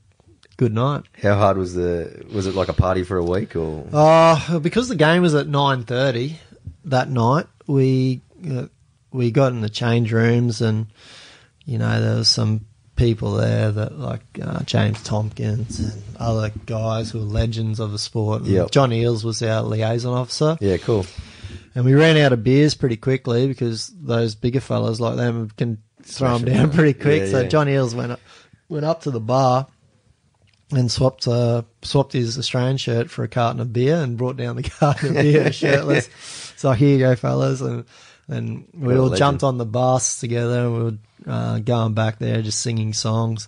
[0.59, 1.03] good night.
[1.23, 2.25] How hard was the?
[2.33, 3.87] Was it like a party for a week or?
[3.93, 6.37] Uh, because the game was at nine thirty
[6.85, 8.65] that night, we uh,
[9.11, 10.87] we got in the change rooms, and
[11.65, 12.65] you know there was some
[12.97, 17.97] people there that like uh, James Tomkins and other guys who were legends of the
[17.99, 18.43] sport.
[18.43, 18.71] Yep.
[18.71, 21.05] John Eales was our liaison officer, Yeah, cool.
[21.75, 25.77] and we ran out of beers pretty quickly because those bigger fellas like them can
[26.03, 26.75] throw Smash them 'em down down.
[26.75, 27.21] pretty quick.
[27.21, 27.47] Yeah, so yeah.
[27.47, 28.19] John Eales went up,
[28.67, 29.67] went up to the bar
[30.71, 34.55] and swapped uh, swapped his Australian shirt for a carton of beer and brought down
[34.55, 36.09] the carton of beer shirtless.
[36.57, 37.85] So here you go, fellas, and
[38.27, 39.17] and we all legend.
[39.17, 40.65] jumped on the bus together.
[40.65, 40.97] and We were
[41.27, 43.47] uh, going back there, just singing songs.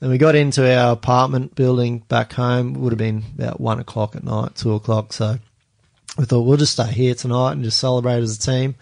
[0.00, 2.74] Then we got into our apartment building back home.
[2.76, 5.12] It would have been about one o'clock at night, two o'clock.
[5.12, 5.38] So
[6.18, 8.74] we thought we'll just stay here tonight and just celebrate as a team.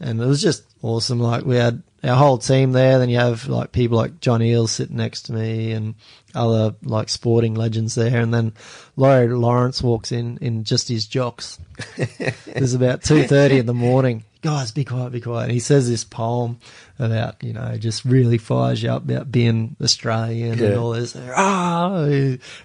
[0.00, 1.18] And it was just awesome.
[1.20, 2.98] Like we had our whole team there.
[2.98, 5.94] Then you have like people like John Eales sitting next to me and
[6.34, 8.20] other like sporting legends there.
[8.20, 8.52] And then
[8.96, 11.58] Laurie Lawrence walks in in just his jocks.
[11.96, 14.24] it was about two thirty in the morning.
[14.42, 15.44] guys, be quiet, be quiet.
[15.44, 16.58] And he says this poem
[16.98, 20.66] about, you know, just really fires you up about being Australian Yeah.
[20.66, 21.16] and all this.
[21.16, 22.04] Ah,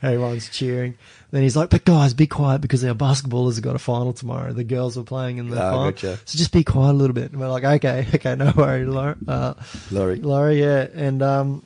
[0.03, 0.95] everyone's cheering.
[1.31, 4.51] Then he's like, but guys, be quiet because our basketballers have got a final tomorrow.
[4.51, 5.91] The girls are playing in the Ah, final.
[5.91, 6.19] gotcha.
[6.25, 7.31] So just be quiet a little bit.
[7.31, 9.15] And we're like, okay, okay, no worry, Laurie.
[9.27, 9.53] Uh,
[9.91, 10.17] Laurie.
[10.17, 10.87] Laurie, yeah.
[10.93, 11.65] And um,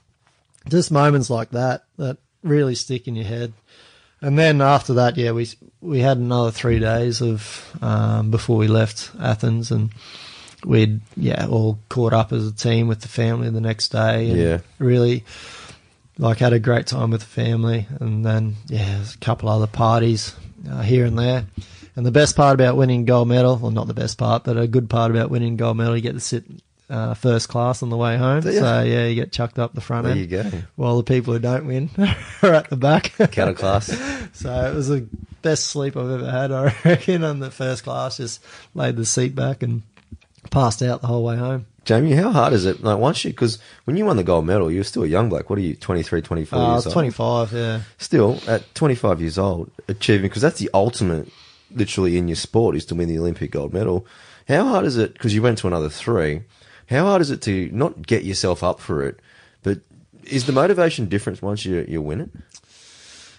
[0.70, 3.54] just moments like that that really stick in your head.
[4.22, 5.48] And then after that, yeah, we
[5.82, 9.90] we had another three days of um, before we left Athens, and
[10.64, 14.30] we'd yeah all caught up as a team with the family the next day.
[14.30, 14.60] And Yeah.
[14.80, 15.24] really
[16.18, 20.36] like had a great time with the family, and then yeah, a couple other parties
[20.70, 21.46] uh, here and there.
[21.96, 24.68] And the best part about winning gold medal, well, not the best part, but a
[24.68, 26.44] good part about winning gold medal, you get to sit
[26.90, 28.42] uh, first class on the way home.
[28.42, 30.52] So yeah, you get chucked up the front There end you go.
[30.76, 31.90] while the people who don't win
[32.44, 33.14] are at the back.
[33.32, 33.86] Counter class.
[34.34, 35.08] so it was the
[35.42, 38.18] best sleep I've ever had, I reckon, on the first class.
[38.18, 38.44] Just
[38.74, 39.82] laid the seat back and
[40.52, 41.66] passed out the whole way home.
[41.86, 42.84] Jamie, how hard is it?
[42.84, 45.30] Like once you, because when you won the gold medal, you were still a young
[45.30, 45.50] bloke.
[45.50, 46.94] What are you, 23, 24 Uh, years was old?
[46.94, 47.82] 25, yeah.
[48.00, 51.30] Still, at 25 years old, achieving, because that's the ultimate,
[51.72, 54.06] literally in your sport, is to win the Olympic gold medal.
[54.48, 56.42] How hard is it, because you went to another three,
[56.90, 59.20] how hard is it to not get yourself up for it,
[59.64, 59.80] but
[60.24, 62.30] is the motivation different once you, you win it?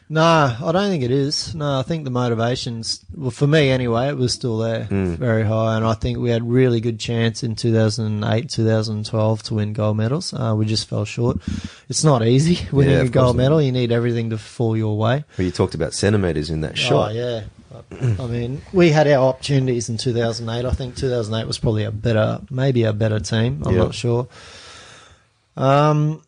[0.09, 1.53] No, I don't think it is.
[1.55, 5.77] No, I think the motivations, well, for me anyway, it was still there, very high.
[5.77, 10.33] And I think we had really good chance in 2008, 2012 to win gold medals.
[10.33, 11.39] Uh, we just fell short.
[11.89, 13.61] It's not easy winning Yeah, a gold medal.
[13.61, 15.25] You need everything to fall your way.
[15.37, 17.11] Well, you talked about centimetres in that shot.
[17.11, 17.45] Oh, yeah.
[18.01, 20.65] I mean, we had our opportunities in 2008.
[20.65, 23.63] I think 2008 was probably a better, maybe a better team.
[23.67, 24.29] I'm not sure.
[25.57, 26.23] Um,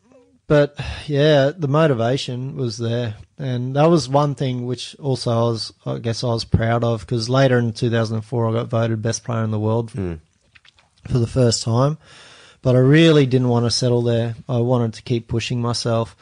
[0.49, 0.75] but
[1.07, 5.99] yeah, the motivation was there, and that was one thing which also I was, I
[5.99, 9.53] guess, I was proud of because later in 2004 I got voted best player in
[9.53, 10.19] the world Mm.
[11.09, 11.99] for the first time.
[12.61, 14.35] But I really didn't want to settle there.
[14.49, 16.17] I wanted to keep pushing myself,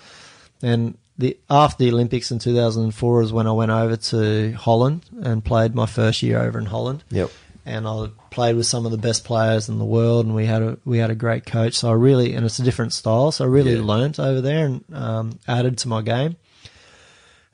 [0.63, 5.43] and the after the Olympics in 2004 is when I went over to Holland and
[5.43, 7.31] played my first year over in Holland Yep.
[7.67, 10.63] And I played with some of the best players in the world, and we had
[10.63, 11.75] a we had a great coach.
[11.75, 13.83] So I really, and it's a different style, so I really Yeah.
[13.85, 16.37] learnt over there and um, added to my game.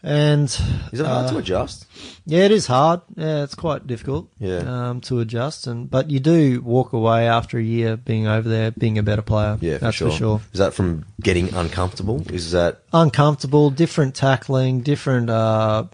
[0.04, 0.46] And
[0.92, 1.86] Is it hard uh, to adjust?
[2.26, 3.02] Yeah, it is hard.
[3.14, 4.28] Yeah, it's quite difficult.
[4.40, 4.58] Yeah.
[4.90, 8.72] um, to adjust, and but you do walk away after a year being over there,
[8.72, 9.58] being a better player.
[9.60, 10.10] Yeah, for that's sure.
[10.10, 10.40] for sure.
[10.52, 12.24] Is that from getting uncomfortable?
[12.32, 15.84] Is that Uncomfortable, different tackling, different uh,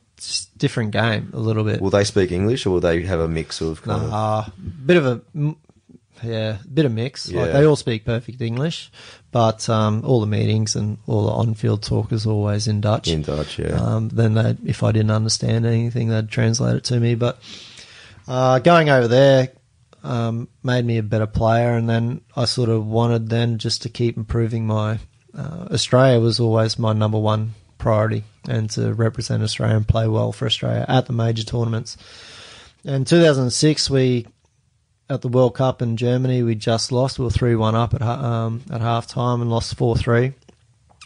[0.59, 1.81] different game a little bit.
[1.81, 4.51] will they speak English or will they have a mix of kind of Uh,
[4.87, 5.21] bit of a
[6.23, 7.29] yeah, bit of mix.
[7.29, 7.43] Yeah.
[7.43, 8.91] Like they all speak perfect English,
[9.31, 13.09] but um, all the meetings and all the on-field talk is always in Dutch.
[13.09, 13.59] in Dutch?
[13.59, 13.75] Yeah.
[13.81, 17.15] Um, then they, if I didn't understand anything, they'd translate it to me.
[17.15, 17.39] But
[18.27, 19.51] uh, going over there
[20.03, 23.89] um, made me a better player, and then I sort of wanted then just to
[23.89, 24.99] keep improving my.
[25.37, 30.33] Uh, Australia was always my number one priority, and to represent Australia and play well
[30.33, 31.97] for Australia at the major tournaments.
[32.85, 34.27] In 2006, we
[35.11, 37.19] at the World Cup in Germany, we just lost.
[37.19, 40.33] We were three one up at um, at half time and lost four three.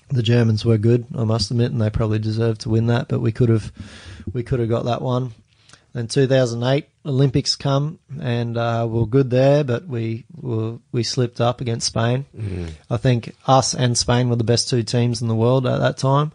[0.08, 3.08] The Germans were good, I must admit, and they probably deserved to win that.
[3.08, 3.72] But we could have
[4.32, 5.32] we could have got that one.
[5.92, 11.60] Then 2008 Olympics come and uh, we're good there, but we were, we slipped up
[11.60, 12.24] against Spain.
[12.88, 15.98] I think us and Spain were the best two teams in the world at that
[15.98, 16.32] time,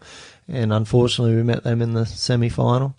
[0.48, 2.94] and unfortunately we met them in the semi final.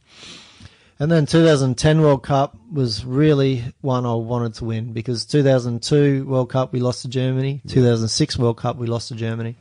[1.01, 6.49] And then 2010 World Cup was really one I wanted to win because 2002 World
[6.49, 9.55] Cup we lost to Germany, 2006 World Cup we lost to Germany.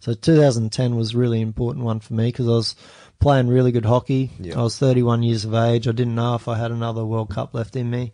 [0.00, 2.76] So 2010 was really important one for me because I was
[3.20, 4.30] playing really good hockey.
[4.38, 4.58] Yeah.
[4.58, 5.86] I was 31 years of age.
[5.86, 8.12] I didn't know if I had another World Cup left in me.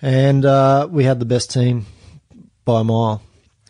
[0.00, 1.86] And uh, we had the best team
[2.64, 3.22] by a mile.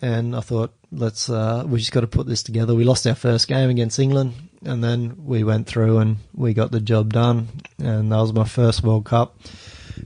[0.02, 2.74] And I thought, let's uh, we just got to put this together.
[2.74, 4.34] We lost our first game against England,
[4.64, 7.48] and then we went through and we got the job done.
[7.78, 9.36] And that was my first World Cup,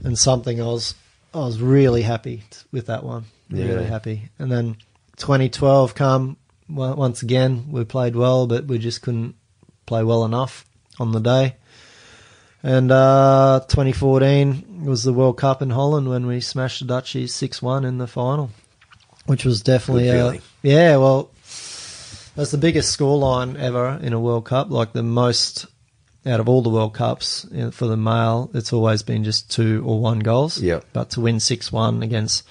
[0.03, 0.95] and something I was
[1.33, 3.25] I was really happy with that one.
[3.49, 3.65] Yeah.
[3.65, 4.29] Really happy.
[4.39, 4.77] And then
[5.17, 6.37] 2012 come
[6.69, 7.67] well, once again.
[7.69, 9.35] We played well, but we just couldn't
[9.85, 10.65] play well enough
[10.99, 11.55] on the day.
[12.63, 17.85] And uh, 2014 was the World Cup in Holland when we smashed the Dutchies 6-1
[17.85, 18.51] in the final,
[19.25, 20.41] which was definitely feeling.
[20.63, 20.97] yeah.
[20.97, 21.29] Well,
[22.35, 24.69] that's the biggest scoreline ever in a World Cup.
[24.71, 25.65] Like the most
[26.25, 29.49] out of all the World Cups you know, for the male, it's always been just
[29.51, 30.61] two or one goals.
[30.61, 30.81] Yeah.
[30.93, 32.43] But to win 6-1 against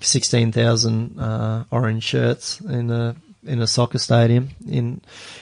[0.00, 5.00] 16,000 uh, orange shirts in a in a soccer stadium in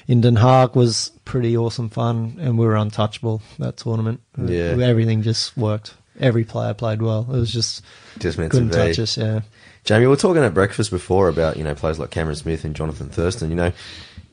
[0.09, 4.21] in Den Haag was pretty awesome fun, and we were untouchable that tournament.
[4.37, 4.77] Yeah.
[4.81, 5.95] everything just worked.
[6.19, 7.23] every player played well.
[7.29, 7.83] It was just
[8.19, 8.89] Just meant couldn't to be.
[8.89, 9.17] touch us.
[9.17, 9.41] Yeah.
[9.85, 12.77] Jamie, we were talking at breakfast before about you know players like Cameron Smith and
[12.77, 13.51] Jonathan Thurston.
[13.51, 13.73] You know,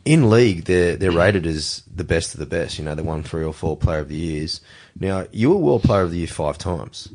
[0.05, 2.77] in league they're they're rated as the best of the best.
[2.77, 4.61] You know, they won three or four Player of the Years.
[4.99, 7.09] Now you were World Player of the Year five times.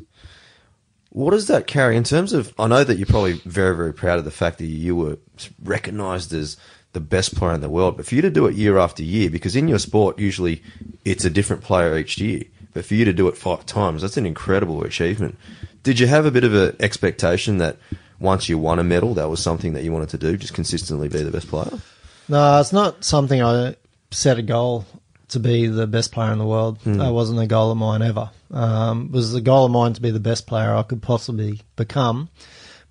[1.09, 2.53] What does that carry in terms of?
[2.59, 5.17] I know that you're probably very very proud of the fact that you were
[5.63, 6.57] recognised as
[6.91, 9.29] the best player in the world, but for you to do it year after year,
[9.29, 10.61] because in your sport usually
[11.03, 14.15] it's a different player each year, but for you to do it five times, that's
[14.15, 15.37] an incredible achievement.
[15.83, 17.77] Did you have a bit of an expectation that
[18.19, 21.07] once you won a medal, that was something that you wanted to do, just consistently
[21.07, 21.79] be the best player?
[22.27, 23.75] No, it's not something I
[24.11, 24.85] set a goal
[25.29, 26.79] to be the best player in the world.
[26.81, 28.31] That wasn't a goal of mine ever.
[28.51, 31.61] Um, it was the goal of mine to be the best player I could possibly
[31.75, 32.29] become,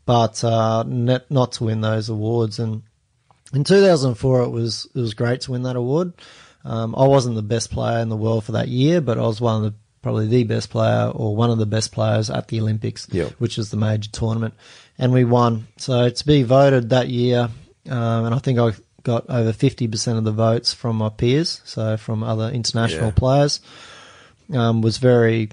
[0.05, 2.59] but uh, net, not to win those awards.
[2.59, 2.83] And
[3.53, 6.13] in 2004, it was it was great to win that award.
[6.65, 9.41] Um, I wasn't the best player in the world for that year, but I was
[9.41, 12.61] one of the probably the best player or one of the best players at the
[12.61, 13.33] Olympics, Yep.
[13.39, 14.55] which is the major tournament,
[14.99, 15.67] and we won.
[15.79, 17.49] So to be voted that year,
[17.91, 21.97] um, and I think I got over 50% of the votes from my peers, so
[21.97, 23.11] from other international Yeah.
[23.13, 23.61] players,
[24.53, 25.51] um, was very.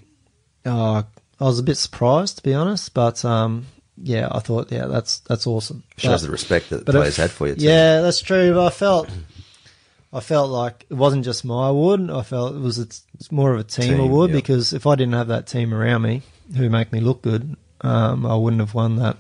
[0.66, 1.02] Uh,
[1.40, 3.66] I was a bit surprised to be honest, but um,
[3.98, 5.84] yeah, I thought yeah, that's that's awesome.
[5.98, 7.56] Shows But- the respect that the players it- had for you.
[7.56, 7.66] Too.
[7.66, 8.54] Yeah, that's true.
[8.54, 9.10] But I felt,
[10.14, 12.10] I felt like it wasn't just my award.
[12.10, 14.38] I felt it was it's more of a team, Team, award yeah.
[14.38, 16.22] because if I didn't have that team around me
[16.58, 19.18] who make me look good, um, I wouldn't have won that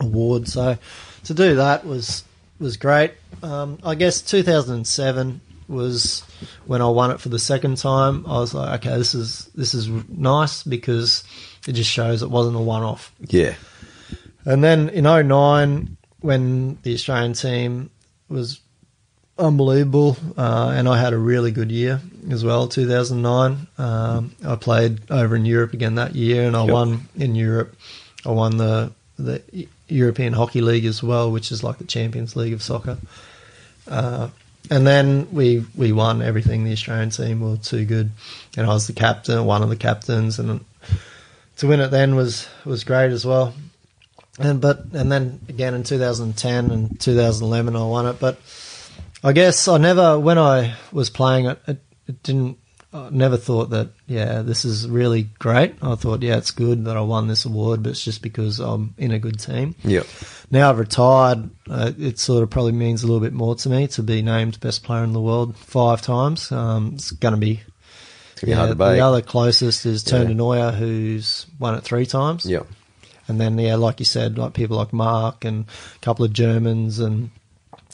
[0.00, 0.48] award.
[0.48, 0.78] So
[1.24, 2.24] to do that was
[2.58, 3.12] was great.
[3.42, 6.22] Um, I guess 2007 was
[6.66, 8.26] when I won it for the second time.
[8.26, 11.24] I was like, okay, this is this is nice because
[11.66, 13.12] it just shows it wasn't a one off.
[13.20, 13.54] yeah,
[14.44, 17.90] And then in 09, when the Australian team
[18.28, 18.60] was
[19.38, 23.66] unbelievable, uh, and I had a really good year as well, 2009.
[23.78, 26.72] Um, I played over in Europe again that year, and I Yep.
[26.72, 27.76] won in Europe.
[28.24, 29.40] I won the the
[29.88, 32.98] European Hockey League as well, which is like the Champions League of soccer.
[33.88, 34.28] Uh,
[34.70, 36.64] and then we we won everything.
[36.64, 38.10] The Australian team were too good,
[38.56, 40.64] and I was the captain, one of the captains, and
[41.58, 43.54] to win it then was was great as well.
[44.38, 48.18] And but and then again in 2010 and 2011 I won it.
[48.18, 48.38] But
[49.26, 52.58] I guess I never when I was playing it, it, it didn't.
[52.92, 55.74] I never thought that yeah this is really great.
[55.82, 58.94] I thought yeah it's good that I won this award, but it's just because I'm
[58.96, 59.74] in a good team.
[59.82, 60.04] yeah,
[60.52, 63.88] Now I've retired, uh, it sort of probably means a little bit more to me
[63.88, 66.52] to be named best player in the world five times.
[66.52, 67.62] Um, it's going to be
[68.32, 70.18] it's gonna be hard to the other closest is Yeah.
[70.22, 72.46] Nooijer, who's won it three times.
[72.46, 72.62] yeah,
[73.26, 75.64] And then, yeah, like you said, like people like Mark and
[75.96, 77.30] a couple of Germans and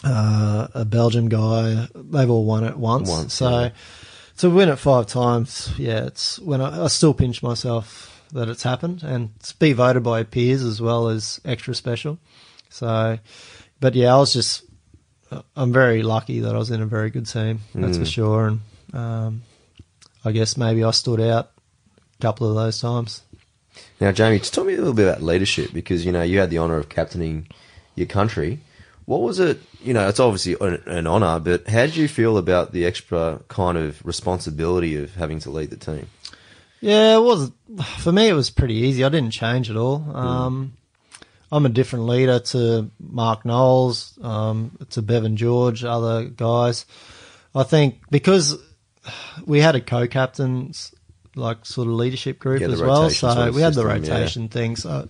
[0.05, 3.09] uh, a Belgian guy, they've all won it once.
[3.09, 3.70] Once, so yeah.
[4.38, 8.62] to win it five times, yeah, it's when I, I still pinch myself that it's
[8.62, 12.18] happened, and to be voted by peers as well is extra special.
[12.70, 13.18] So,
[13.80, 14.64] but yeah, I was just,
[15.55, 17.61] I'm very lucky that I was in a very good team.
[17.74, 18.12] That's for Mm.
[18.12, 18.61] sure, and
[18.95, 19.43] um,
[20.24, 21.51] I guess maybe I stood out
[22.18, 23.22] a couple of those times.
[24.01, 26.51] Now, Jamie, just tell me a little bit about leadership because you know you had
[26.51, 27.47] the honour of captaining
[27.95, 28.61] your country.
[29.05, 29.61] What was it?
[29.82, 33.40] You know, it's obviously an, an honour, but how did you feel about the extra
[33.48, 36.07] kind of responsibility of having to lead the team?
[36.80, 37.53] Yeah, it was
[37.98, 38.28] for me.
[38.28, 39.05] It was pretty easy.
[39.05, 40.05] I didn't change at all.
[40.14, 40.72] Um,
[41.50, 46.86] I'm a different leader to Mark Knowles, um, to Bevan George, other guys.
[47.55, 48.57] I think because
[49.44, 50.94] we had a co-captain's
[51.36, 54.76] like sort of leadership group Yeah, as well, so we had the rotation thing.
[54.76, 55.09] So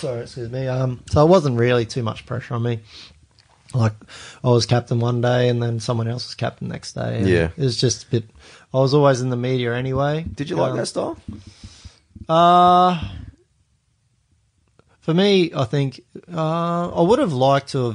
[0.00, 0.66] sorry, excuse me.
[0.66, 2.80] Um, so it wasn't really too much pressure on me.
[3.72, 3.92] Like
[4.42, 7.22] I was captain one day, and then someone else was captain next day.
[7.24, 7.50] Yeah.
[7.56, 8.24] it was just a bit.
[8.74, 10.24] I was always in the media anyway.
[10.34, 11.16] Did you like Um, that style?
[12.28, 13.00] uh,
[15.00, 16.00] for me, I think
[16.32, 17.90] uh, I would have liked to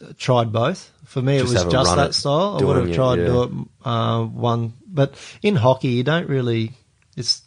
[0.00, 0.92] have tried both.
[1.04, 2.58] For me, Just it was just that at style.
[2.60, 3.28] I would have it, tried to yeah.
[3.28, 3.50] do it
[3.86, 6.72] uh, one, but in hockey, you don't really.
[7.16, 7.40] It's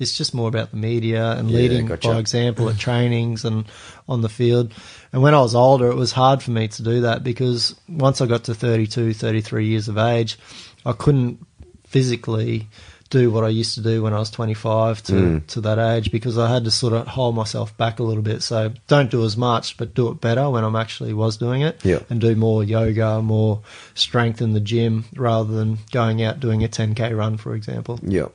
[0.00, 2.08] it's just more about the media and Yeah, leading gotcha.
[2.08, 3.66] by example at trainings and
[4.08, 4.72] on the field.
[5.12, 8.20] And when I was older, it was hard for me to do that because once
[8.20, 10.38] I got to 32, 33 years of age,
[10.84, 11.46] I couldn't
[11.86, 12.68] physically
[13.10, 15.46] do what I used to do when I was 25 to, Mm.
[15.48, 18.40] to that age because I had to sort of hold myself back a little bit.
[18.40, 21.84] So don't do as much, but do it better when I'm actually was doing it.
[21.84, 21.98] Yeah.
[22.08, 23.62] And do more yoga, more
[23.94, 27.98] strength in the gym rather than going out doing a 10k run, for example.
[28.04, 28.26] Yeah,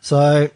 [0.00, 0.48] So,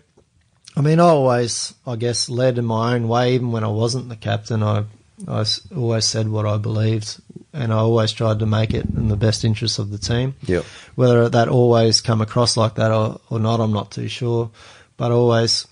[0.76, 3.34] I mean, I always, I guess, led in my own way.
[3.34, 4.84] Even when I wasn't the captain, I,
[5.26, 7.20] I always said what I believed
[7.56, 10.34] and I always tried to make it in the best interest of the team.
[10.44, 10.64] Yep.
[10.94, 14.50] Whether that always come across like that or, or not, I'm not too sure.
[14.98, 15.66] But always,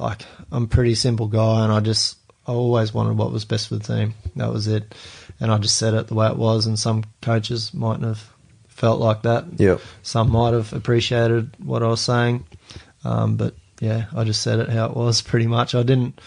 [0.00, 3.68] like, I'm a pretty simple guy, and I just I always wanted what was best
[3.68, 4.14] for the team.
[4.36, 4.94] That was it,
[5.40, 6.66] and I just said it the way it was.
[6.66, 8.28] And some coaches mightn't have
[8.68, 9.46] felt like that.
[9.56, 9.80] Yep.
[10.02, 12.46] Some might have appreciated what I was saying,
[13.04, 15.22] um, but yeah, I just said it how it was.
[15.22, 16.20] Pretty much, I didn't.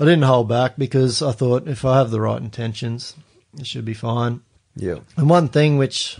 [0.00, 3.14] I didn't hold back because I thought if I have the right intentions,
[3.58, 4.40] it should be fine.
[4.74, 4.98] Yeah.
[5.16, 6.18] And one thing which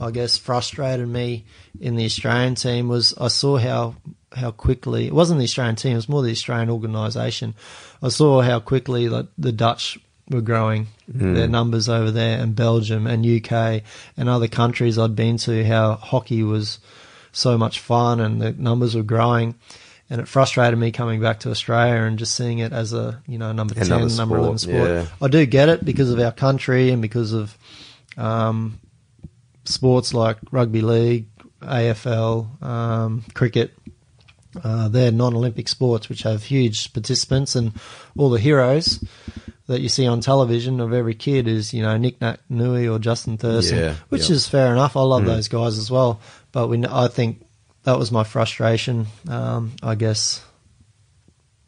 [0.00, 1.44] I guess frustrated me
[1.80, 3.94] in the Australian team was I saw how
[4.34, 7.54] how quickly it wasn't the Australian team, it was more the Australian organisation.
[8.02, 9.98] I saw how quickly like, the Dutch
[10.28, 11.34] were growing hmm.
[11.34, 13.82] their numbers over there, and Belgium and UK
[14.16, 15.64] and other countries I'd been to.
[15.64, 16.78] How hockey was
[17.38, 19.54] so much fun and the numbers were growing.
[20.10, 23.36] And it frustrated me coming back to Australia and just seeing it as a you
[23.38, 24.90] know number ten, Another number eleven sport, sport.
[24.90, 25.06] yeah.
[25.20, 27.56] I do get it because of our country and because of
[28.16, 28.80] um,
[29.64, 31.26] sports like rugby league,
[31.60, 33.74] AFL, um, cricket.
[34.64, 37.72] Uh, they're non-Olympic sports which have huge participants, and
[38.16, 39.04] all the heroes
[39.66, 42.98] that you see on television of every kid is you know Nick Nat Nui or
[42.98, 44.96] Justin Thurston, Yeah, which is fair enough.
[44.96, 46.18] I love those guys as well,
[46.52, 47.44] but we, I think
[47.84, 49.06] that was my frustration.
[49.28, 50.44] Um, I guess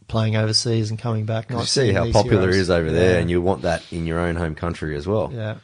[0.09, 2.57] playing overseas and coming back, not You see how popular heroes.
[2.57, 3.19] it is over there, Yeah.
[3.21, 5.31] and you want that in your own home country as well.
[5.33, 5.57] Yeah,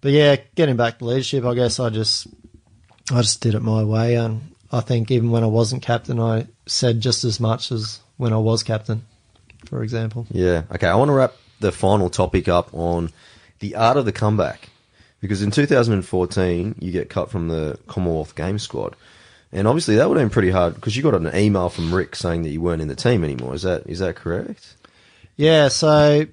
[0.00, 2.26] but yeah, getting back to leadership, I guess I just
[3.10, 6.46] I just did it my way, and I think even when I wasn't captain, I
[6.66, 9.04] said just as much as when I was captain,
[9.66, 10.26] for example.
[10.30, 10.62] Yeah.
[10.74, 10.86] Okay.
[10.86, 13.10] I want to wrap the final topic up on
[13.58, 14.69] the art of the comeback
[15.20, 18.96] because in 2014 you get cut from the Commonwealth Games squad,
[19.52, 22.16] and obviously that would have been pretty hard because you got an email from Rick
[22.16, 23.54] saying that you weren't in the team anymore.
[23.54, 24.76] Is that is that correct?
[25.36, 26.26] Yeah, so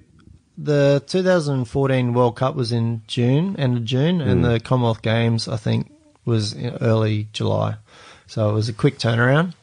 [0.56, 4.52] the 2014 World Cup was in June, end of June, and hmm.
[4.52, 5.90] the Commonwealth Games I think
[6.24, 7.76] was in early July.
[8.26, 9.54] So it was a quick turnaround.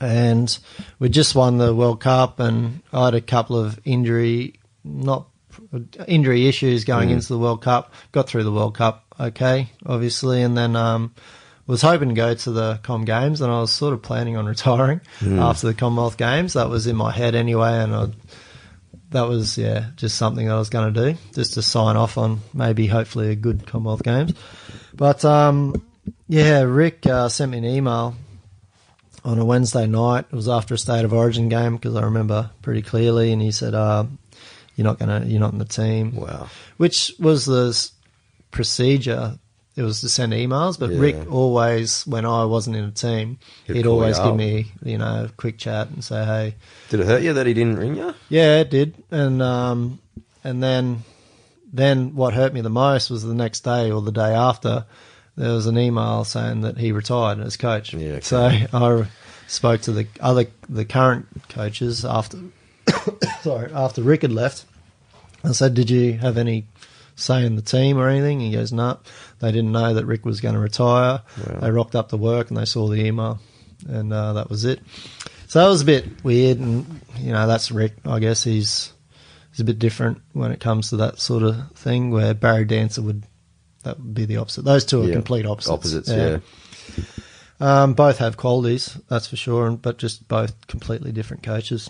[0.00, 0.56] And
[1.00, 5.27] we just won the World Cup, and I had a couple of injury, not
[6.06, 7.92] injury issues going into the World Cup.
[8.12, 11.14] Got through the World Cup okay, obviously, and then um,
[11.66, 14.46] was hoping to go to the Com Games, and I was sort of planning on
[14.54, 16.54] retiring after the Commonwealth Games.
[16.54, 18.06] That was in my head anyway, and I
[19.10, 22.18] that was yeah just something that I was going to do just to sign off
[22.18, 24.34] on maybe hopefully a good Commonwealth Games.
[24.94, 25.82] But um,
[26.28, 28.14] yeah, Rick uh, sent me an email
[29.24, 30.26] on a Wednesday night.
[30.30, 33.50] It was after a state of origin game because I remember pretty clearly, and he
[33.50, 34.04] said, uh,
[34.78, 36.48] "You're not gonna, you're not in the team." Wow.
[36.76, 37.76] Which was the
[38.52, 39.38] procedure.
[39.76, 40.98] It was to send emails, but Yeah.
[40.98, 45.26] Rick always, when I wasn't in a team, He'd he'd, always give me, you know,
[45.26, 46.54] a quick chat and say, "Hey,
[46.90, 48.14] Did it hurt you that he didn't ring you?
[48.28, 48.94] yeah, it did.
[49.10, 49.98] And um,
[50.44, 51.02] and then
[51.72, 54.84] then what hurt me the most was the next day or the day after
[55.36, 57.92] there was an email saying that he retired as coach.
[57.94, 58.20] Yeah, okay.
[58.22, 59.06] So I
[59.46, 62.38] spoke to the other the current coaches after
[63.42, 64.64] sorry after Rick had left.
[65.44, 66.66] I said, "Did you have any
[67.16, 68.98] say in the team or anything?" He goes, "No,
[69.40, 71.22] they didn't know that Rick was going to retire.
[71.46, 71.58] Wow.
[71.60, 73.38] They rocked up to work and they saw the email,
[73.88, 74.80] and uh, that was it."
[75.46, 77.94] So that was a bit weird, and you know that's Rick.
[78.04, 78.92] I guess he's
[79.52, 82.10] he's a bit different when it comes to that sort of thing.
[82.10, 83.22] Where Barry Dancer would
[83.84, 84.64] that would be the opposite.
[84.64, 85.14] Those two are Yeah.
[85.14, 85.70] complete opposites.
[85.70, 86.38] Opposites, yeah.
[87.60, 91.88] Um, both have qualities, that's for sure, but just both completely different coaches.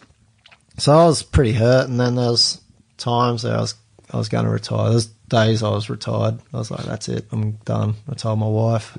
[0.79, 2.61] So I was pretty hurt, and then there was
[2.97, 3.75] times that I was
[4.11, 4.91] I was going to retire.
[4.91, 6.39] There's days I was retired.
[6.55, 8.97] I was like, "That's it, I'm done." I told my wife,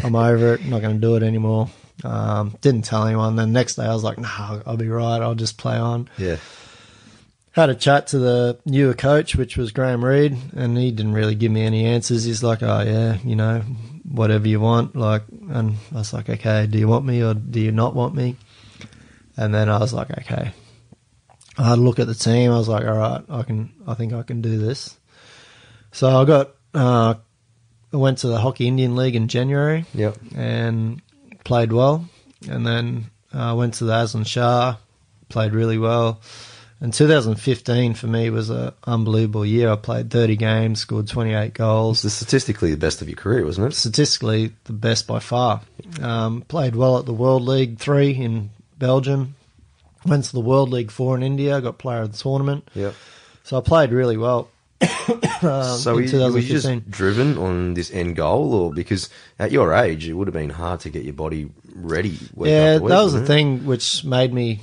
[0.04, 0.60] "I'm over it.
[0.60, 1.70] I'm not going to do it anymore."
[2.04, 3.36] Um, didn't tell anyone.
[3.36, 5.20] Then next day I was like, "No, I'll be right.
[5.22, 6.36] I'll just play on." Yeah.
[7.52, 11.34] had a chat to the newer coach, which was Graham Reid, and he didn't really
[11.34, 12.24] give me any answers.
[12.24, 13.60] He's like, "Oh yeah, you know,
[14.04, 17.58] whatever you want." Like, and I was like, "Okay, do you want me or do
[17.58, 18.36] you not want me?"
[19.36, 20.52] And then I was like, "Okay."
[21.58, 22.50] I had a look at the team.
[22.50, 23.72] I was like, "All right, I can.
[23.86, 24.96] I think I can do this."
[25.92, 26.50] So I got.
[26.74, 27.14] Uh,
[27.92, 30.16] I went to the Hockey India League in January Yep.
[30.34, 31.02] and
[31.44, 32.08] played well.
[32.48, 34.76] And then I went to the Azlan Shah,
[35.28, 36.20] played really well.
[36.80, 39.70] And 2015 for me was an unbelievable year.
[39.70, 42.02] I played 30 games, scored 28 goals.
[42.04, 43.76] It's statistically the best of your career, wasn't it?
[43.76, 45.60] Statistically, the best by far.
[46.00, 49.34] Um, played well at the World League Three in Belgium.
[50.06, 51.60] Went to the World League Four in India.
[51.60, 52.68] Got player of the tournament.
[52.74, 52.94] Yep.
[53.44, 54.48] So I played really well.
[55.42, 56.80] um, So in were you, were you 2015.
[56.80, 60.50] just driven on this end goal, or because at your age it would have been
[60.50, 62.18] hard to get your body ready?
[62.34, 63.26] Week yeah, after that was the it?
[63.26, 64.60] thing which made me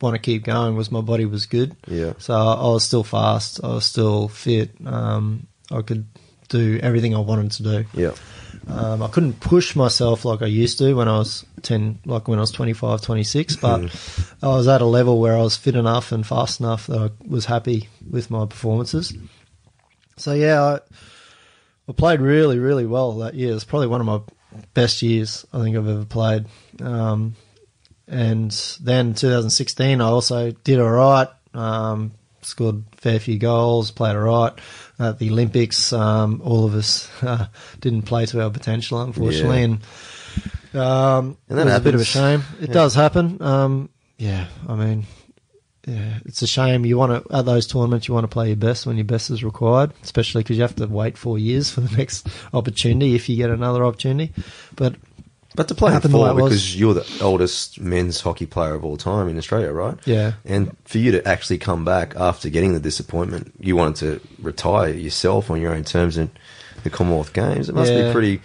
[0.00, 1.76] want to keep going was my body was good.
[1.86, 2.14] Yeah.
[2.18, 3.62] So I was still fast.
[3.62, 4.70] I was still fit.
[4.86, 6.06] Um, I could
[6.48, 7.84] do everything I wanted to do.
[7.94, 8.12] Yeah.
[8.68, 12.38] Um, I couldn't push myself like I used to when I was 10, like when
[12.38, 13.80] I was 25, 26, but
[14.42, 17.10] I was at a level where I was fit enough and fast enough that I
[17.26, 19.12] was happy with my performances.
[20.16, 20.80] So yeah, I,
[21.88, 23.54] I played really, really well that year.
[23.54, 24.20] It's probably one of my
[24.74, 26.46] best years I think I've ever played.
[26.80, 27.34] Um,
[28.06, 28.50] and
[28.80, 31.28] then 2016, I also did all right.
[31.54, 34.52] Um, scored a fair few goals, played all right.
[35.00, 37.46] At the Olympics, um, all of us uh,
[37.80, 39.64] didn't play to our potential, unfortunately, Yeah.
[39.64, 39.80] and
[40.74, 42.42] um, And that was a bit of a shame.
[42.60, 42.74] It Yeah.
[42.74, 43.40] does happen.
[43.42, 43.88] Um,
[44.18, 45.06] yeah, I mean,
[45.86, 46.84] yeah, it's a shame.
[46.84, 49.30] You want to at those tournaments, you want to play your best when your best
[49.30, 53.28] is required, especially because you have to wait four years for the next opportunity if
[53.28, 54.32] you get another opportunity.
[54.76, 54.94] But
[55.60, 59.28] But to play Happened four because you're the oldest men's hockey player of all time
[59.28, 59.94] in Australia, right?
[60.06, 64.28] yeah, And for you to actually come back after getting the disappointment, you wanted to
[64.42, 66.30] retire yourself on your own terms in
[66.82, 67.68] the Commonwealth Games.
[67.68, 68.40] It must be pretty.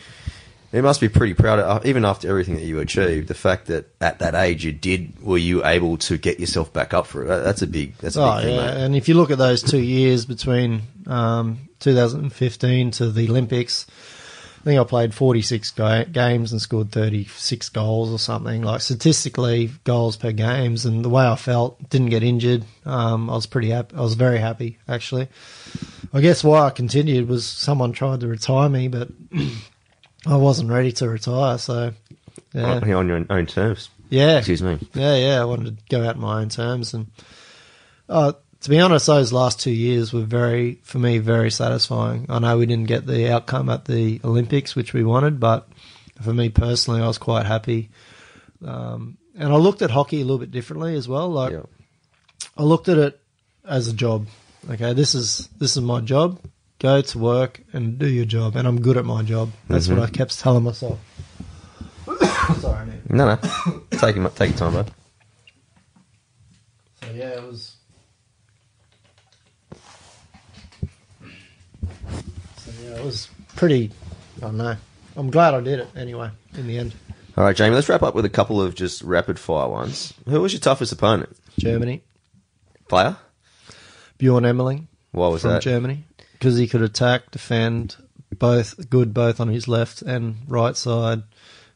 [0.73, 3.29] It must be pretty proud, of, even after everything that you achieved.
[3.29, 6.93] The fact that at that age you did, were you able to get yourself back
[6.93, 7.27] up for it?
[7.27, 7.97] That's a big.
[7.99, 8.83] That's a big Oh thing, yeah, mate.
[8.83, 13.87] and if you look at those two years between um, 2015 to the Olympics,
[14.65, 18.63] think I played 46 ga- games and scored 36 goals or something.
[18.63, 22.65] Like statistically, goals per games, and the way I felt, didn't get injured.
[22.85, 23.95] Um, I was pretty happy.
[23.95, 25.27] I was very happy actually.
[26.13, 29.09] I guess why I continued was someone tried to retire me, but
[30.27, 31.57] I wasn't ready to retire.
[31.59, 31.93] So
[32.53, 33.89] yeah, On, on your own terms.
[34.09, 34.79] yeah, Excuse me.
[34.93, 35.41] yeah, yeah.
[35.41, 37.07] I wanted to go out on my own terms, and
[38.09, 38.33] uh,
[38.65, 42.25] to be honest, those last two years were very, for me, very satisfying.
[42.29, 45.67] I know we didn't get the outcome at the Olympics which we wanted, but
[46.19, 47.91] for me personally, I was quite happy.
[48.65, 51.29] Um, and I looked at hockey a little bit differently as well.
[51.29, 51.61] Like Yeah.
[52.57, 53.19] I looked at it
[53.63, 54.25] as a job.
[54.67, 56.39] Okay, this is this is my job.
[56.79, 59.51] Go to work and do your job, and I'm good at my job.
[59.67, 59.97] That's Mhm.
[59.99, 60.97] what I kept telling myself.
[62.61, 63.01] Sorry, man.
[63.09, 63.35] No, no.
[63.91, 64.91] take your take your time, bud.
[67.03, 67.75] So yeah, it was.
[72.57, 73.91] So yeah, it was pretty.
[74.37, 74.75] I don't know.
[75.15, 76.29] I'm glad I did it anyway.
[76.57, 76.93] In the end,
[77.37, 77.75] All right, Jamie.
[77.75, 80.13] Let's wrap up with a couple of just rapid fire ones.
[80.27, 81.35] Who was your toughest opponent?
[81.59, 82.01] Germany,
[82.89, 83.17] Player?
[84.17, 85.61] Bjorn Emmerling Why was from that?
[85.61, 87.97] Germany, because he could attack, defend,
[88.37, 91.23] both good, both on his left and right side.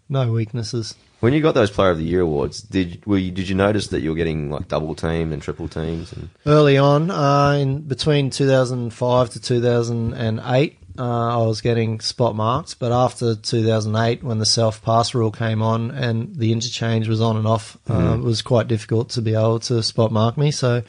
[0.07, 0.95] No weaknesses.
[1.19, 3.87] When you got those Player of the Year awards, did were you, did you notice
[3.87, 6.13] that you were getting like double teamed and triple teams?
[6.13, 12.73] And Early on, uh, in between 2005 to 2008, uh, I was getting spot marks.
[12.73, 17.37] But after 2008, when the self pass rule came on and the interchange was on
[17.37, 20.51] and off, uh, it was quite difficult to be able to spot mark me.
[20.51, 20.83] So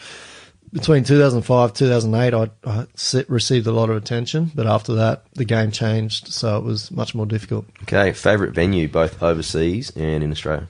[0.72, 4.50] between 2005 2008, I, I se- received a lot of attention.
[4.54, 7.66] But after that, the game changed, so it was much more difficult.
[7.82, 10.66] okay, favorite venue both overseas and in Australia.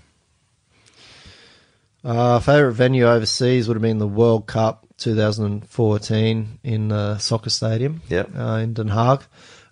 [2.03, 8.03] Uh, favorite venue overseas would have been the World Cup 2014 in the soccer stadium.
[8.09, 8.31] Yep.
[8.37, 9.23] uh, in Den Haag.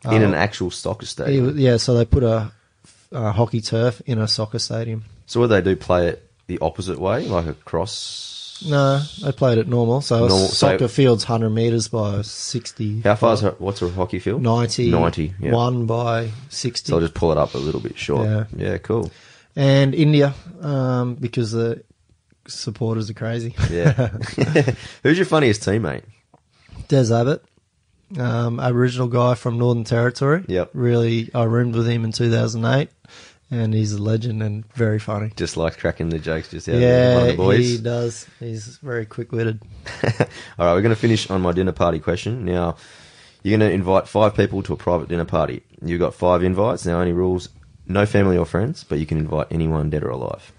[0.05, 1.47] In Uh, an actual soccer stadium.
[1.47, 2.51] was- yeah, so they put a,
[3.12, 5.05] a hockey turf in a soccer stadium.
[5.26, 8.62] so what they do play it the opposite way, like across.
[8.66, 10.01] No, they played it normal.
[10.01, 13.03] So a Normal- so- soccer field's 100 metres by 60.
[13.03, 14.43] How far is her, what's a hockey field?
[14.43, 14.91] 90.
[14.91, 15.53] 90, yeah.
[15.53, 16.89] 1 by 60.
[16.91, 18.26] So I'll just pull it up a little bit short.
[18.26, 18.45] Yeah.
[18.57, 19.11] yeah cool.
[19.57, 21.83] and India, um, because the
[22.49, 23.55] supporters are crazy.
[23.71, 23.93] Yeah.
[25.03, 26.03] Who's your funniest teammate?
[26.89, 27.45] Des Abbott,
[28.19, 30.45] um, Aboriginal guy from Northern Territory.
[30.49, 30.71] Yep.
[30.73, 32.89] Really, I roomed with him in 2008,
[33.51, 35.33] and he's a legend and very funny.
[35.37, 36.75] Just likes cracking the jokes just out.
[36.75, 37.69] One of yeah, the boys.
[37.69, 38.27] he does.
[38.41, 39.63] He's very quick witted.
[40.03, 40.11] All
[40.59, 42.45] right, we're going to finish on my dinner party question.
[42.45, 42.77] Now,
[43.43, 45.63] you're going to invite five people to a private dinner party.
[45.83, 46.87] You've got five invites.
[46.87, 47.51] Now, only rules
[47.87, 50.53] no family or friends, but you can invite anyone dead or alive.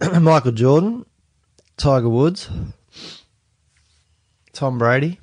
[0.20, 1.04] Michael Jordan,
[1.76, 2.48] Tiger Woods,
[4.52, 5.18] Tom Brady,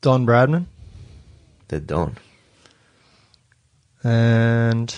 [0.00, 0.66] Don Bradman,
[1.68, 2.16] They're done.
[4.02, 4.94] and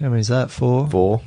[0.00, 0.50] how many's that?
[0.50, 0.88] Four.
[0.88, 1.20] Four.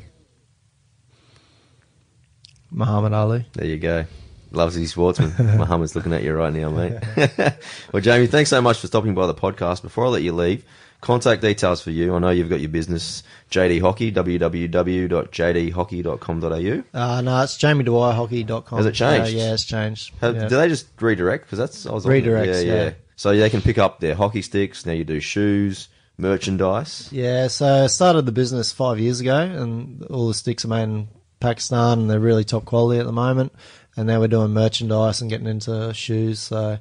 [2.71, 3.45] Muhammad Ali.
[3.53, 4.05] There you go.
[4.51, 5.33] Loves his sportsman.
[5.57, 6.93] Muhammad's looking at you right now, mate.
[7.93, 9.81] well, Jamie, thanks so much for stopping by the podcast.
[9.81, 10.65] Before I let you leave,
[11.01, 12.15] contact details for you.
[12.15, 16.99] I know you've got your business, JD Hockey, www.jdhockey.com.au.
[16.99, 18.77] Uh, no, it's jamiedwyerhockey.com.
[18.77, 19.35] Has it changed?
[19.35, 20.13] Uh, yeah, it's changed.
[20.21, 20.47] Have, yeah.
[20.47, 21.45] Do they just redirect?
[21.45, 22.91] Because that's I was looking- Redirects, yeah.
[23.17, 24.85] So they can pick up their hockey sticks.
[24.85, 27.07] Now you do shoes, merchandise.
[27.13, 30.83] Yeah, so I started the business five years ago, and all the sticks are made
[30.83, 31.07] in
[31.39, 33.53] Pakistan, and they're really top quality at the moment.
[33.95, 36.39] And now we're doing merchandise and getting into shoes.
[36.39, 36.77] So,